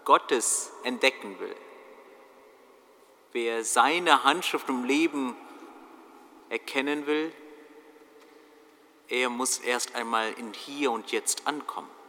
Gottes 0.05 0.71
entdecken 0.83 1.37
will, 1.39 1.55
wer 3.33 3.65
seine 3.65 4.23
Handschrift 4.23 4.69
im 4.69 4.85
Leben 4.85 5.35
erkennen 6.49 7.07
will, 7.07 7.33
er 9.09 9.29
muss 9.29 9.59
erst 9.59 9.95
einmal 9.95 10.31
in 10.33 10.53
hier 10.53 10.91
und 10.91 11.11
jetzt 11.11 11.45
ankommen. 11.45 12.00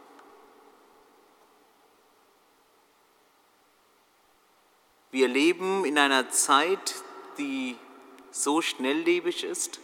Wir 5.13 5.27
leben 5.27 5.85
in 5.85 5.99
einer 5.99 6.31
Zeit, 6.31 6.95
die 7.37 7.77
so 8.31 8.63
schnelllebig 8.63 9.43
ist, 9.43 9.79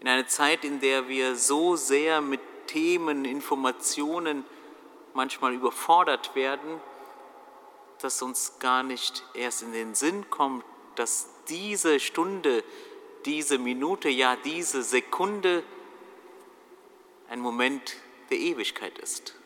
in 0.00 0.08
einer 0.08 0.26
Zeit, 0.26 0.64
in 0.64 0.80
der 0.80 1.06
wir 1.06 1.36
so 1.36 1.76
sehr 1.76 2.20
mit 2.20 2.40
Themen, 2.66 3.24
Informationen 3.24 4.44
manchmal 5.14 5.54
überfordert 5.54 6.34
werden, 6.34 6.80
dass 8.00 8.22
uns 8.22 8.58
gar 8.58 8.82
nicht 8.82 9.22
erst 9.34 9.62
in 9.62 9.70
den 9.70 9.94
Sinn 9.94 10.28
kommt, 10.30 10.64
dass 10.96 11.28
diese 11.48 12.00
Stunde, 12.00 12.64
diese 13.24 13.56
Minute, 13.56 14.08
ja 14.08 14.34
diese 14.34 14.82
Sekunde 14.82 15.62
ein 17.28 17.38
Moment 17.38 17.94
der 18.30 18.38
Ewigkeit 18.38 18.98
ist. 18.98 19.36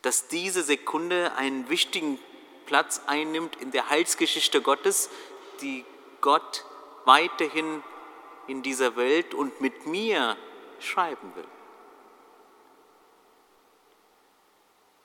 Dass 0.00 0.28
diese 0.28 0.62
Sekunde 0.62 1.34
einen 1.36 1.68
wichtigen 1.68 2.18
Platz 2.66 3.00
einnimmt 3.06 3.56
in 3.56 3.70
der 3.70 3.88
Heilsgeschichte 3.88 4.60
Gottes, 4.60 5.08
die 5.60 5.84
Gott 6.20 6.64
weiterhin 7.04 7.82
in 8.46 8.62
dieser 8.62 8.96
Welt 8.96 9.34
und 9.34 9.60
mit 9.60 9.86
mir 9.86 10.36
schreiben 10.80 11.34
will. 11.34 11.46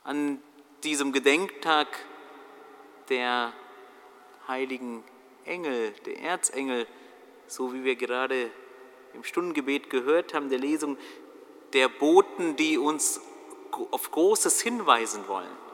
An 0.04 0.42
diesem 0.84 1.14
Gedenktag 1.14 1.88
der 3.10 3.54
heiligen 4.48 5.04
Engel, 5.46 5.92
der 6.06 6.20
Erzengel, 6.22 6.88
so 7.48 7.74
wie 7.74 7.84
wir 7.84 7.96
gerade 7.96 8.50
im 9.14 9.24
Stundengebet 9.24 9.90
gehört 9.90 10.34
haben, 10.34 10.50
der 10.50 10.60
Lesung 10.60 10.98
der 11.74 11.88
Boten, 11.88 12.56
die 12.56 12.78
uns 12.78 13.22
auf 13.92 14.12
Großes 14.12 14.62
hinweisen 14.62 15.28
wollen. 15.28 15.71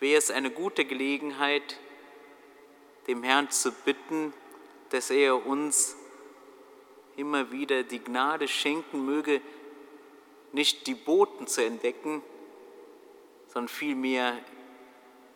Wäre 0.00 0.18
es 0.18 0.30
eine 0.30 0.50
gute 0.50 0.84
Gelegenheit, 0.84 1.78
dem 3.06 3.22
Herrn 3.22 3.50
zu 3.50 3.72
bitten, 3.72 4.32
dass 4.90 5.10
er 5.10 5.46
uns 5.46 5.96
immer 7.16 7.52
wieder 7.52 7.82
die 7.82 8.00
Gnade 8.00 8.48
schenken 8.48 9.04
möge, 9.04 9.40
nicht 10.52 10.86
die 10.86 10.94
Boten 10.94 11.46
zu 11.46 11.64
entdecken, 11.64 12.22
sondern 13.48 13.68
vielmehr 13.68 14.38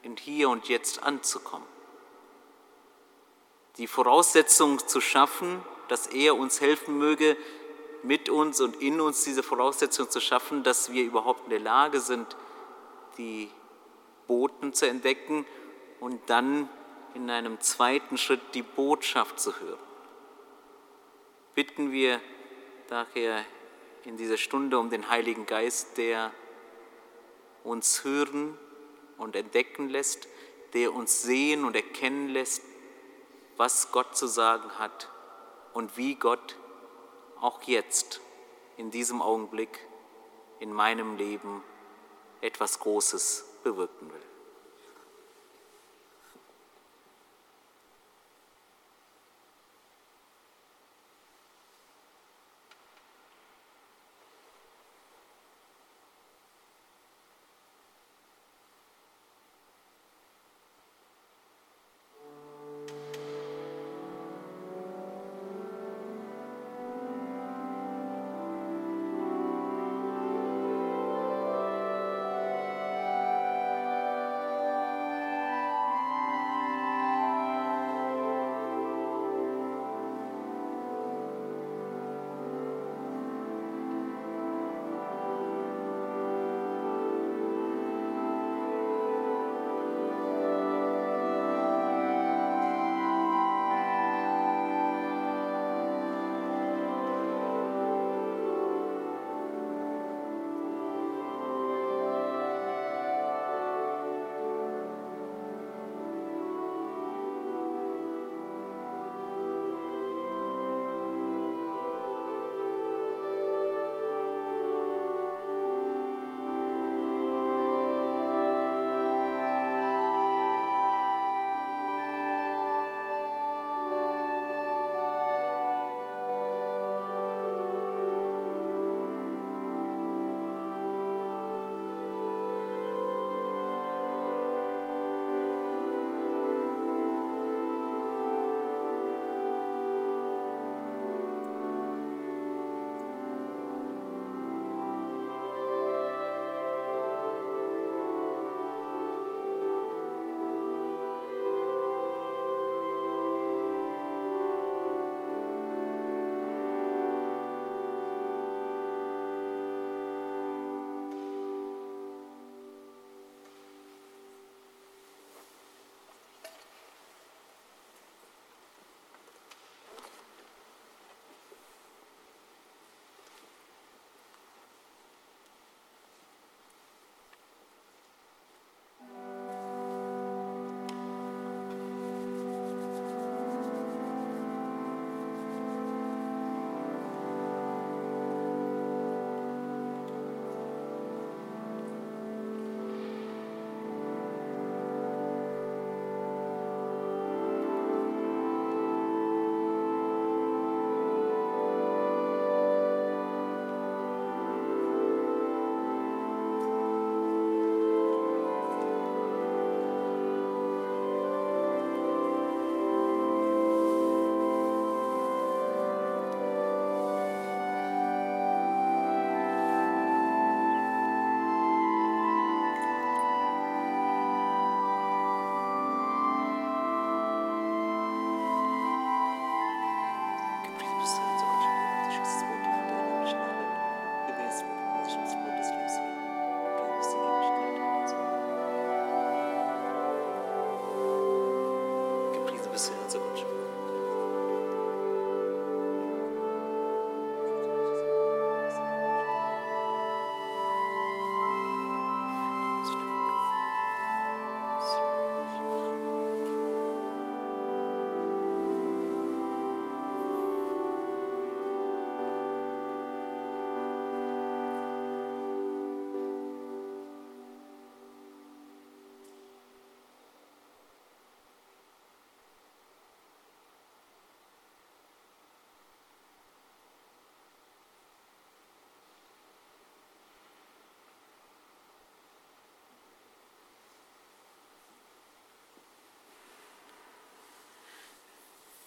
in 0.02 0.16
hier 0.16 0.48
und 0.48 0.68
jetzt 0.68 1.02
anzukommen. 1.02 1.66
Die 3.78 3.86
Voraussetzung 3.86 4.86
zu 4.86 5.00
schaffen, 5.00 5.62
dass 5.88 6.08
er 6.08 6.36
uns 6.36 6.60
helfen 6.60 6.98
möge, 6.98 7.36
mit 8.02 8.28
uns 8.28 8.60
und 8.60 8.80
in 8.80 9.00
uns 9.00 9.24
diese 9.24 9.42
Voraussetzung 9.42 10.08
zu 10.08 10.20
schaffen, 10.20 10.62
dass 10.62 10.92
wir 10.92 11.04
überhaupt 11.04 11.44
in 11.44 11.50
der 11.50 11.60
Lage 11.60 12.00
sind, 12.00 12.36
die 13.18 13.50
Boten 14.28 14.72
zu 14.72 14.88
entdecken 14.88 15.44
und 15.98 16.30
dann 16.30 16.68
in 17.14 17.28
einem 17.30 17.60
zweiten 17.60 18.16
Schritt 18.16 18.40
die 18.54 18.62
Botschaft 18.62 19.40
zu 19.40 19.58
hören. 19.58 19.80
Bitten 21.56 21.90
wir 21.90 22.20
daher 22.86 23.44
in 24.04 24.16
dieser 24.16 24.36
Stunde 24.36 24.78
um 24.78 24.90
den 24.90 25.10
Heiligen 25.10 25.46
Geist, 25.46 25.98
der 25.98 26.30
uns 27.64 28.04
hören 28.04 28.56
und 29.16 29.34
entdecken 29.34 29.88
lässt, 29.88 30.28
der 30.74 30.94
uns 30.94 31.22
sehen 31.22 31.64
und 31.64 31.74
erkennen 31.74 32.28
lässt, 32.28 32.62
was 33.56 33.90
Gott 33.90 34.16
zu 34.16 34.28
sagen 34.28 34.78
hat 34.78 35.08
und 35.72 35.96
wie 35.96 36.14
Gott 36.14 36.56
auch 37.40 37.62
jetzt 37.64 38.20
in 38.76 38.90
diesem 38.90 39.20
Augenblick 39.20 39.80
in 40.60 40.72
meinem 40.72 41.16
Leben 41.16 41.64
etwas 42.40 42.78
Großes 42.78 43.47
bewirken 43.64 44.08
will. 44.08 44.27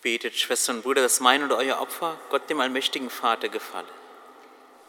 Betet, 0.02 0.36
Schwestern 0.36 0.78
und 0.78 0.82
Brüder, 0.82 1.04
dass 1.04 1.20
mein 1.20 1.43
und 1.43 1.52
euer 1.52 1.80
Opfer 1.80 2.18
Gott 2.30 2.49
dem 2.49 2.60
allmächtigen 2.60 3.12
Vater 3.12 3.49
gefalle. 3.49 3.88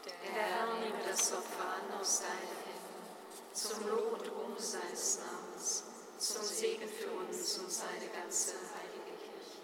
Der 0.07 0.33
Herr 0.33 0.67
nehme 0.81 0.99
das 1.07 1.33
Opfer 1.33 1.65
an 1.65 2.01
aus 2.01 2.21
deinen 2.21 2.33
Händen, 2.65 3.53
zum 3.53 3.89
Lob 3.89 4.13
und 4.15 4.33
Ruhm 4.33 4.57
seines 4.57 5.19
Namens, 5.19 5.85
zum 6.17 6.43
Segen 6.43 6.89
für 6.89 7.11
uns 7.11 7.59
und 7.59 7.71
seine 7.71 8.09
ganze 8.19 8.53
heilige 8.53 9.19
Kirche. 9.19 9.61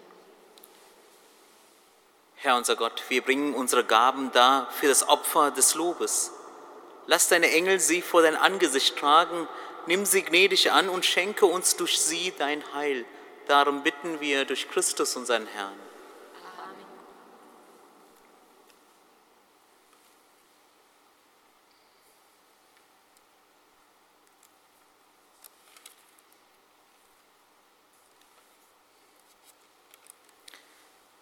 Herr 2.35 2.55
unser 2.55 2.75
Gott, 2.75 3.03
wir 3.09 3.23
bringen 3.23 3.55
unsere 3.55 3.83
Gaben 3.83 4.31
dar 4.31 4.69
für 4.71 4.87
das 4.87 5.07
Opfer 5.09 5.49
des 5.49 5.73
Lobes. 5.73 6.31
Lass 7.07 7.27
deine 7.27 7.49
Engel 7.51 7.79
sie 7.79 8.03
vor 8.03 8.21
dein 8.21 8.35
Angesicht 8.35 8.99
tragen, 8.99 9.47
nimm 9.87 10.05
sie 10.05 10.21
gnädig 10.21 10.71
an 10.71 10.89
und 10.89 11.07
schenke 11.07 11.47
uns 11.47 11.75
durch 11.75 11.99
sie 11.99 12.33
dein 12.37 12.63
Heil. 12.75 13.03
Darum 13.49 13.81
bitten 13.81 14.19
wir 14.19 14.45
durch 14.45 14.69
Christus, 14.69 15.15
unseren 15.15 15.47
Herrn. 15.47 15.73
Amen. 16.59 16.85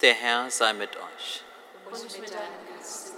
Der 0.01 0.13
Herr 0.13 0.51
sei 0.51 0.73
mit 0.73 0.97
euch. 0.97 1.43
Und 1.89 2.19
mit 2.19 2.30
deinem 2.30 2.75
Geist. 2.75 3.13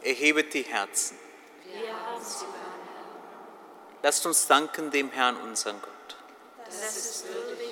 Erhebet 0.00 0.54
die 0.54 0.62
Herzen. 0.62 1.18
Wir 1.62 1.94
haben 1.94 2.24
sie 2.24 2.46
beim 2.46 4.02
Lasst 4.02 4.24
uns 4.24 4.46
danken 4.46 4.90
dem 4.90 5.10
Herrn, 5.10 5.36
unseren 5.42 5.78
Gott. 5.82 6.16
Das 6.64 6.96
ist 6.96 7.28
würdig. 7.28 7.65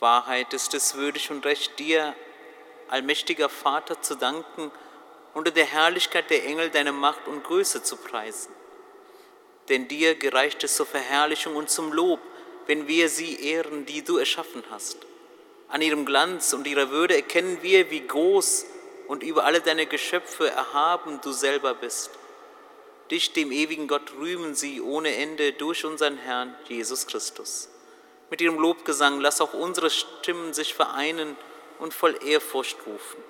Wahrheit 0.00 0.52
ist 0.54 0.74
es 0.74 0.94
würdig 0.94 1.30
und 1.30 1.44
recht, 1.44 1.78
dir, 1.78 2.14
allmächtiger 2.88 3.48
Vater, 3.48 4.00
zu 4.00 4.16
danken, 4.16 4.70
unter 5.34 5.50
der 5.50 5.66
Herrlichkeit 5.66 6.30
der 6.30 6.44
Engel 6.44 6.70
deine 6.70 6.92
Macht 6.92 7.28
und 7.28 7.44
Größe 7.44 7.82
zu 7.82 7.96
preisen. 7.96 8.52
Denn 9.68 9.88
dir 9.88 10.14
gereicht 10.14 10.64
es 10.64 10.74
zur 10.76 10.86
Verherrlichung 10.86 11.54
und 11.54 11.70
zum 11.70 11.92
Lob, 11.92 12.20
wenn 12.66 12.88
wir 12.88 13.08
sie 13.08 13.40
ehren, 13.40 13.86
die 13.86 14.02
du 14.02 14.16
erschaffen 14.16 14.64
hast. 14.70 14.98
An 15.68 15.82
ihrem 15.82 16.04
Glanz 16.04 16.52
und 16.52 16.66
ihrer 16.66 16.90
Würde 16.90 17.14
erkennen 17.14 17.58
wir, 17.62 17.90
wie 17.90 18.06
groß 18.06 18.66
und 19.06 19.22
über 19.22 19.44
alle 19.44 19.60
deine 19.60 19.86
Geschöpfe 19.86 20.50
erhaben 20.50 21.20
du 21.22 21.32
selber 21.32 21.74
bist. 21.74 22.10
Dich, 23.10 23.32
dem 23.32 23.52
ewigen 23.52 23.86
Gott, 23.86 24.12
rühmen 24.18 24.54
sie 24.54 24.80
ohne 24.80 25.14
Ende 25.14 25.52
durch 25.52 25.84
unseren 25.84 26.16
Herrn 26.16 26.54
Jesus 26.68 27.06
Christus. 27.06 27.68
Mit 28.30 28.40
ihrem 28.40 28.58
Lobgesang 28.58 29.20
lass 29.20 29.40
auch 29.40 29.54
unsere 29.54 29.90
Stimmen 29.90 30.54
sich 30.54 30.74
vereinen 30.74 31.36
und 31.78 31.92
voll 31.92 32.16
Ehrfurcht 32.24 32.78
rufen. 32.86 33.29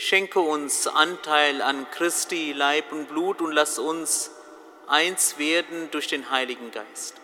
schenke 0.00 0.40
uns 0.40 0.86
Anteil 0.86 1.60
an 1.60 1.86
Christi 1.90 2.52
Leib 2.52 2.90
und 2.90 3.08
Blut 3.08 3.42
und 3.42 3.52
lass 3.52 3.78
uns 3.78 4.30
eins 4.86 5.36
werden 5.36 5.90
durch 5.90 6.06
den 6.06 6.30
Heiligen 6.30 6.70
Geist. 6.70 7.16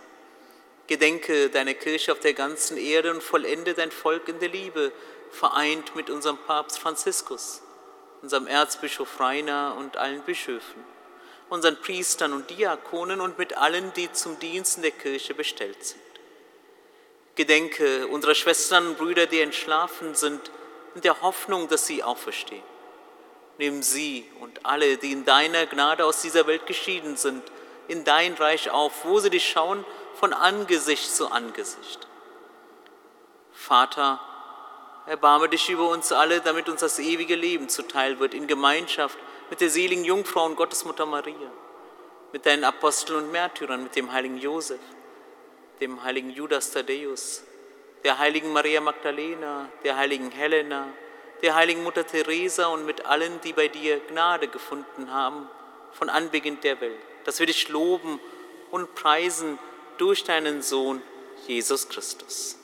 Gedenke 0.87 1.49
deine 1.49 1.75
Kirche 1.75 2.13
auf 2.13 2.21
der 2.21 2.35
ganzen 2.35 2.77
Erde 2.77 3.13
und 3.13 3.23
vollende 3.23 3.73
dein 3.73 3.91
Volk 3.91 4.29
in 4.29 4.41
der 4.41 4.51
Liebe, 4.51 4.93
vereint 5.31 5.97
mit 5.97 6.11
unserem 6.11 6.37
Papst 6.37 6.79
Franziskus, 6.79 7.63
unserem 8.21 8.47
Erzbischof 8.47 9.21
Rainer 9.21 9.75
und 9.79 9.97
allen 9.97 10.21
Bischöfen, 10.21 10.85
unseren 11.49 11.81
Priestern 11.81 12.35
und 12.35 12.51
Diakonen 12.51 13.23
und 13.23 13.39
mit 13.39 13.57
allen, 13.57 13.91
die 13.95 14.13
zum 14.13 14.39
Dienst 14.39 14.77
in 14.77 14.83
der 14.83 14.93
Kirche 14.93 15.33
bestellt 15.33 15.83
sind. 15.83 16.01
Gedenke 17.37 18.07
unserer 18.09 18.35
Schwestern 18.35 18.89
und 18.89 18.99
Brüder, 18.99 19.25
die 19.25 19.41
entschlafen 19.41 20.15
sind, 20.15 20.51
in 20.97 21.03
der 21.03 21.21
Hoffnung, 21.21 21.69
dass 21.69 21.87
sie 21.87 22.03
auferstehen. 22.03 22.63
Nimm 23.59 23.83
sie 23.83 24.27
und 24.41 24.65
alle, 24.65 24.97
die 24.97 25.13
in 25.13 25.27
deiner 25.27 25.67
Gnade 25.67 26.07
aus 26.07 26.23
dieser 26.23 26.47
Welt 26.47 26.67
geschieden 26.67 27.17
sind, 27.17 27.43
in 27.87 28.03
dein 28.05 28.33
Reich 28.33 28.71
auf, 28.71 29.05
wo 29.05 29.21
sie 29.21 29.29
dich 29.29 29.47
schauen 29.47 29.85
von 30.15 30.33
Angesicht 30.33 31.15
zu 31.15 31.31
Angesicht. 31.31 32.09
Vater, 33.53 34.21
erbarme 35.07 35.51
dich 35.51 35.69
über 35.69 35.91
uns 35.91 36.13
alle, 36.13 36.41
damit 36.41 36.69
uns 36.71 36.81
das 36.81 36.99
ewige 36.99 37.35
Leben 37.35 37.69
zuteil 37.69 38.19
wird, 38.19 38.33
in 38.33 38.47
Gemeinschaft 38.47 39.19
mit 39.51 39.61
der 39.61 39.69
seligen 39.69 40.05
Jungfrau 40.05 40.47
und 40.47 40.57
Gottesmutter 40.57 41.05
Maria, 41.05 41.53
mit 42.33 42.47
deinen 42.47 42.65
Aposteln 42.65 43.25
und 43.25 43.33
Märtyrern, 43.33 43.83
mit 43.83 43.95
dem 43.97 44.13
heiligen 44.13 44.39
Josef, 44.39 44.81
dem 45.79 46.03
heiligen 46.03 46.31
Judas 46.31 46.71
Thaddäus, 46.71 47.43
der 48.07 48.19
heiligen 48.19 48.53
Maria 48.53 48.81
Magdalena, 48.81 49.69
der 49.83 49.97
heiligen 49.97 50.31
Helena, 50.31 50.87
der 51.43 51.57
heiligen 51.57 51.83
Mutter 51.83 52.07
Teresa 52.07 52.69
und 52.69 52.87
mit 52.87 53.05
allen, 53.05 53.41
die 53.41 53.53
bei 53.53 53.67
dir 53.67 53.99
Gnade 53.99 54.47
gefunden 54.47 55.11
haben 55.11 55.51
von 55.91 56.09
Anbeginn 56.09 56.61
der 56.61 56.81
Welt, 56.81 57.01
dass 57.25 57.41
wir 57.41 57.47
dich 57.47 57.69
loben 57.69 58.21
und 58.71 58.95
preisen 58.95 59.59
durch 59.99 60.23
deinen 60.23 60.63
Sohn 60.63 61.03
Jesus 61.49 61.89
Christus. 61.89 62.57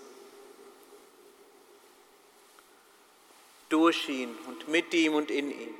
Durch 3.68 4.08
ihn 4.08 4.38
und 4.46 4.68
mit 4.68 4.94
ihm 4.94 5.16
und 5.16 5.28
in 5.32 5.50
ihm 5.50 5.74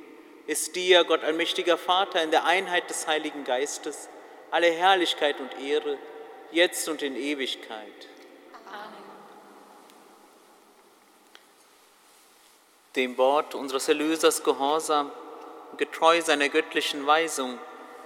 ist 0.45 0.75
dir, 0.75 1.05
Gott 1.05 1.23
allmächtiger 1.23 1.77
Vater, 1.77 2.21
in 2.21 2.31
der 2.31 2.43
Einheit 2.43 2.89
des 2.89 3.07
Heiligen 3.07 3.45
Geistes, 3.45 4.09
alle 4.51 4.69
Herrlichkeit 4.69 5.39
und 5.39 5.57
Ehre, 5.65 5.97
jetzt 6.51 6.89
und 6.89 7.01
in 7.01 7.15
Ewigkeit. 7.15 8.09
Dem 12.95 13.17
Wort 13.17 13.55
unseres 13.55 13.87
Erlösers 13.87 14.43
Gehorsam, 14.43 15.11
getreu 15.77 16.21
seiner 16.21 16.49
göttlichen 16.49 17.07
Weisung, 17.07 17.57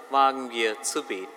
wagen 0.09 0.49
wir 0.51 0.81
zu 0.81 1.03
beten. 1.03 1.36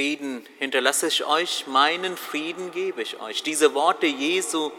Frieden 0.00 0.46
hinterlasse 0.58 1.08
ich 1.08 1.26
euch, 1.26 1.66
meinen 1.66 2.16
Frieden 2.16 2.70
gebe 2.70 3.02
ich 3.02 3.20
euch. 3.20 3.42
Diese 3.42 3.74
Worte 3.74 4.06
Jesu 4.06 4.70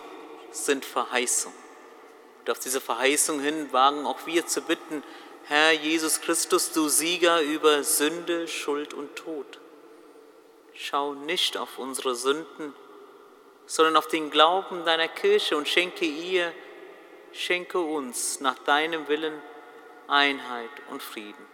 sind 0.49 0.83
Verheißung. 0.83 1.53
Und 2.39 2.49
auf 2.49 2.57
diese 2.57 2.81
Verheißung 2.81 3.39
hin 3.39 3.71
wagen 3.71 4.07
auch 4.07 4.25
wir 4.25 4.47
zu 4.47 4.63
bitten, 4.63 5.03
Herr 5.43 5.73
Jesus 5.73 6.21
Christus, 6.21 6.71
du 6.71 6.89
Sieger 6.89 7.39
über 7.43 7.83
Sünde, 7.83 8.47
Schuld 8.47 8.95
und 8.95 9.15
Tod. 9.15 9.59
Schau 10.73 11.13
nicht 11.13 11.55
auf 11.55 11.77
unsere 11.77 12.15
Sünden, 12.15 12.73
sondern 13.67 13.97
auf 13.97 14.07
den 14.07 14.31
Glauben 14.31 14.85
deiner 14.85 15.07
Kirche 15.07 15.55
und 15.55 15.67
schenke 15.67 16.05
ihr, 16.05 16.51
schenke 17.31 17.79
uns 17.79 18.39
nach 18.39 18.57
deinem 18.57 19.07
Willen 19.07 19.39
Einheit 20.07 20.71
und 20.89 21.03
Frieden. 21.03 21.50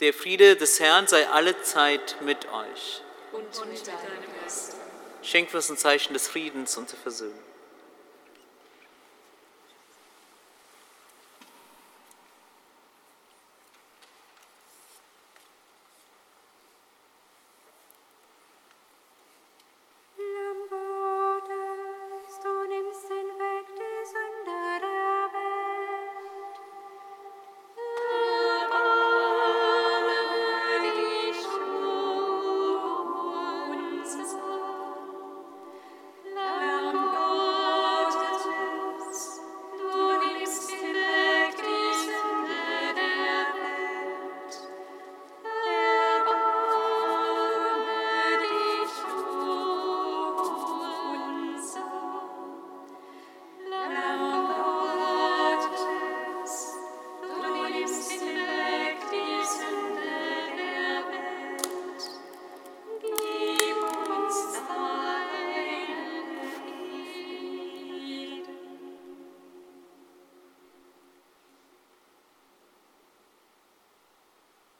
Der 0.00 0.14
Friede 0.14 0.54
des 0.54 0.78
Herrn 0.78 1.08
sei 1.08 1.28
alle 1.28 1.60
Zeit 1.62 2.18
mit 2.22 2.46
euch. 2.52 3.02
Und 3.32 3.42
mit 3.68 3.84
deinem 3.84 3.98
Geist. 4.40 4.76
Schenkt 5.22 5.52
uns 5.52 5.68
ein 5.70 5.76
Zeichen 5.76 6.12
des 6.12 6.28
Friedens 6.28 6.76
und 6.76 6.92
der 6.92 6.98
Versöhnung. 7.00 7.47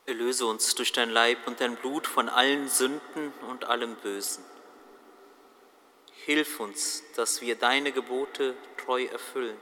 Erlöse 0.09 0.47
uns 0.47 0.75
durch 0.75 0.93
dein 0.93 1.11
Leib 1.11 1.47
und 1.47 1.61
dein 1.61 1.77
Blut 1.77 2.07
von 2.07 2.31
allen 2.31 2.67
Sünden 2.67 3.31
und 3.51 3.67
allem 3.67 3.95
Bösen. 3.97 4.43
Hilf 6.25 6.61
uns, 6.61 7.03
dass 7.15 7.43
wir 7.43 7.57
deine 7.57 7.93
Gebote 7.93 8.57
treu 8.79 9.05
erfüllen 9.05 9.59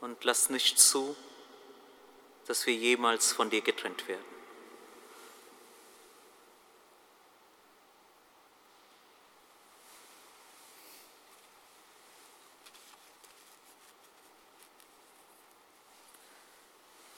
und 0.00 0.24
lass 0.24 0.48
nicht 0.48 0.78
zu, 0.78 1.14
dass 2.46 2.66
wir 2.66 2.72
jemals 2.72 3.32
von 3.32 3.50
dir 3.50 3.60
getrennt 3.60 4.08
werden. 4.08 4.24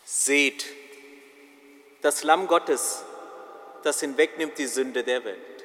Seht, 0.04 0.66
das 2.00 2.22
Lamm 2.22 2.46
Gottes, 2.46 3.04
das 3.82 4.00
hinwegnimmt 4.00 4.56
die 4.58 4.66
Sünde 4.66 5.02
der 5.02 5.24
Welt. 5.24 5.64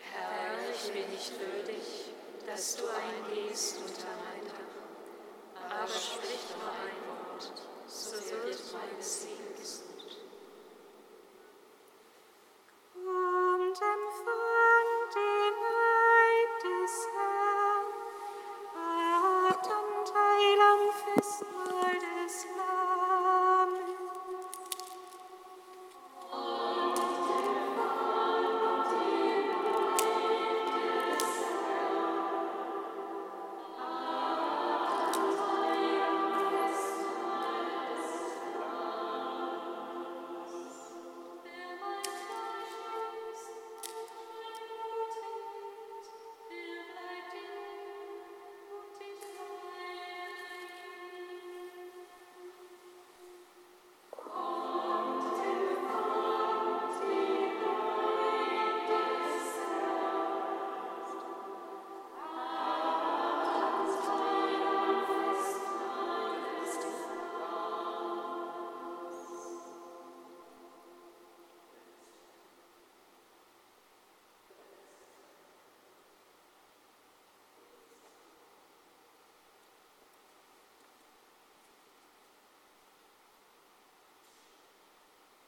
Herr, 0.00 0.56
ich 0.74 0.92
bin 0.92 1.08
nicht 1.10 1.32
würdig, 1.38 2.12
dass 2.46 2.76
du 2.76 2.82
eingehst 2.88 3.76
unter 3.78 4.08
mein 4.24 4.46
Dach, 4.46 5.80
aber 5.80 5.88
sprich 5.88 6.46
nur 6.56 6.70
ein 6.70 6.98
Wort, 7.08 7.52
so 7.86 8.16
wird 8.16 8.60
meine 8.72 9.02
Seele 9.02 9.54
gesund. 9.58 10.18
Und 12.94 13.72
empfang 13.72 14.75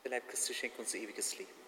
Leib 0.09 0.29
Christi 0.29 0.55
schenkt 0.55 0.79
uns 0.79 0.95
ewiges 0.95 1.39
Leben. 1.39 1.68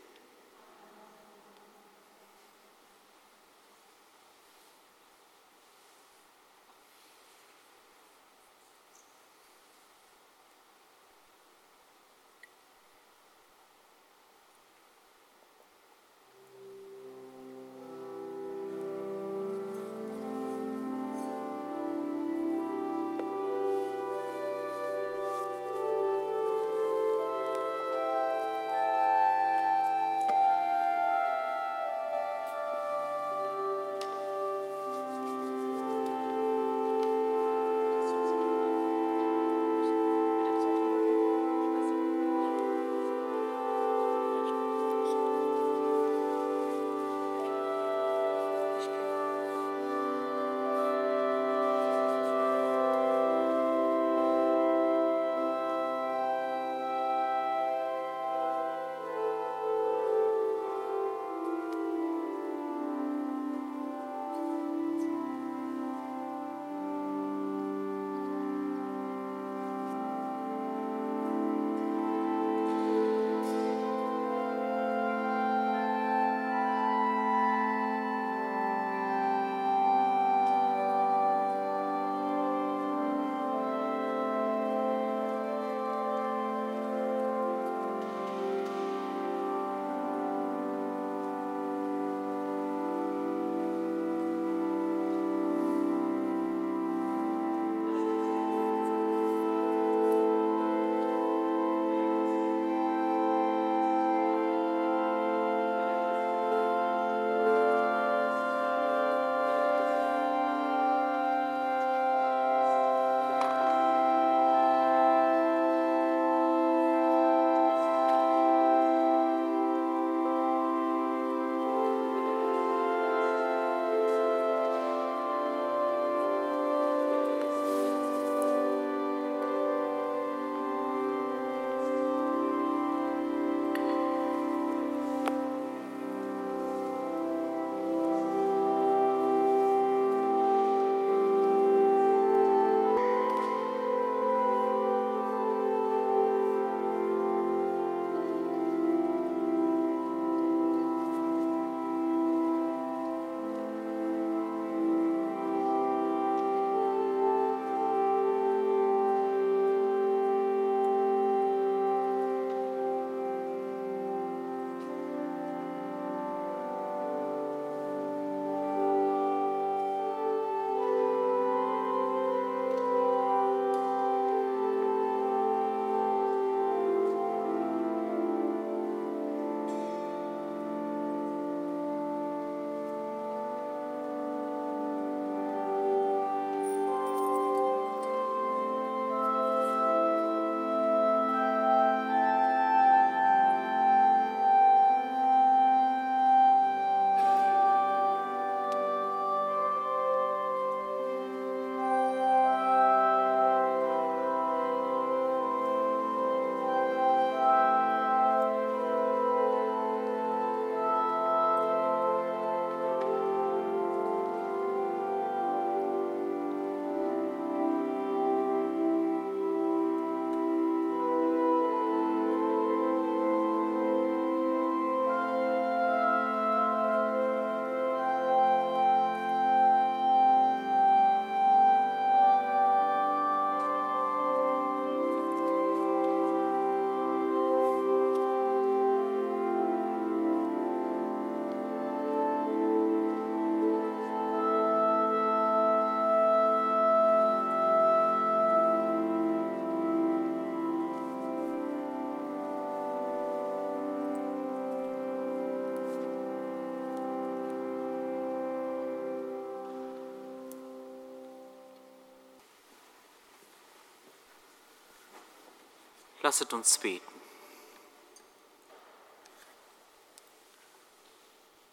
Lasset 266.22 266.52
uns 266.52 266.78
beten. 266.78 267.20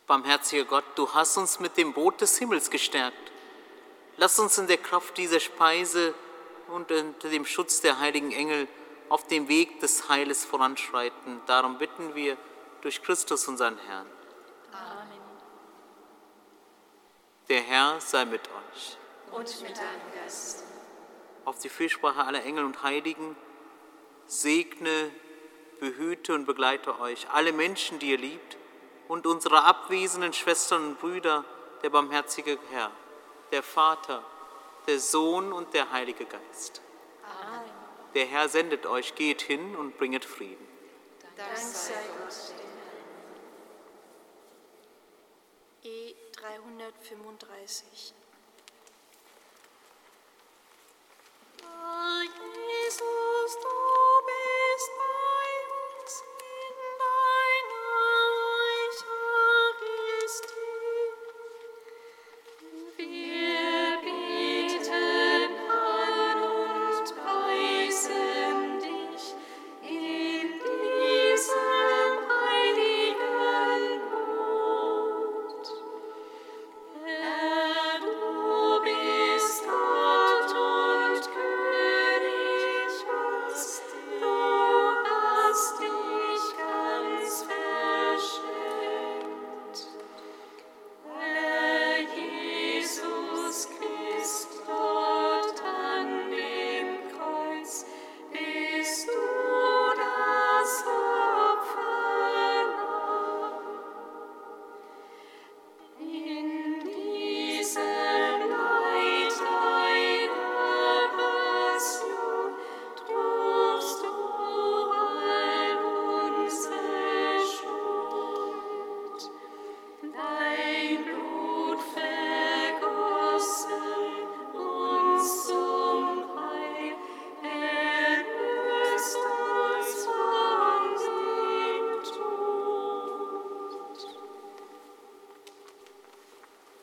Barmherziger 0.08 0.64
Gott, 0.64 0.86
du 0.96 1.14
hast 1.14 1.36
uns 1.38 1.60
mit 1.60 1.76
dem 1.76 1.94
Boot 1.94 2.22
des 2.22 2.38
Himmels 2.38 2.70
gestärkt. 2.70 3.32
Lass 4.16 4.40
uns 4.40 4.58
in 4.58 4.68
der 4.68 4.78
Kraft 4.78 5.18
dieser 5.18 5.42
Speise 5.42 6.14
und 6.70 6.90
unter 6.92 7.30
dem 7.30 7.46
Schutz 7.46 7.82
der 7.82 8.00
heiligen 8.00 8.32
Engel 8.32 8.70
auf 9.10 9.28
dem 9.28 9.50
Weg 9.50 9.82
des 9.82 10.08
Heiles 10.08 10.46
voranschreiten. 10.46 11.42
Darum 11.46 11.78
bitten 11.78 12.16
wir 12.16 12.38
durch 12.82 13.02
Christus, 13.04 13.48
unseren 13.48 13.78
Herrn. 13.78 14.08
Amen. 14.72 15.20
Der 17.50 17.62
Herr 17.62 18.00
sei 18.00 18.26
mit 18.26 18.42
euch. 18.48 18.98
Und 19.32 19.62
mit 19.62 19.78
deinem 19.78 20.14
Geist. 20.14 20.64
Auf 21.44 21.60
die 21.60 21.70
Fürsprache 21.70 22.24
aller 22.24 22.44
Engel 22.44 22.64
und 22.64 22.82
Heiligen 22.82 23.36
segne, 24.28 25.12
behüte 25.80 26.34
und 26.34 26.46
begleite 26.46 27.00
euch, 27.00 27.28
alle 27.32 27.54
Menschen, 27.54 28.00
die 28.00 28.12
ihr 28.12 28.18
liebt, 28.18 28.58
und 29.08 29.26
unsere 29.26 29.64
abwesenden 29.64 30.34
Schwestern 30.34 30.84
und 30.86 31.00
Brüder, 31.00 31.46
der 31.82 31.90
barmherzige 31.90 32.60
Herr, 32.72 32.92
der 33.52 33.64
Vater, 33.64 34.24
der 34.88 35.00
Sohn 35.00 35.54
und 35.54 35.74
der 35.74 35.92
Heilige 35.92 36.26
Geist. 36.26 36.82
Amen. 37.24 37.70
Der 38.14 38.26
Herr 38.26 38.50
sendet 38.50 38.86
euch, 38.86 39.16
geht 39.16 39.42
hin 39.42 39.76
und 39.76 39.98
bringet 39.98 40.26
Frieden. 40.26 40.68
Dank 41.38 41.58
sei 41.58 41.94
Gott. 42.20 42.54
E 45.84 46.16
335 46.34 48.14
Christus, 51.60 53.52
du 53.62 53.74
bist 54.28 54.92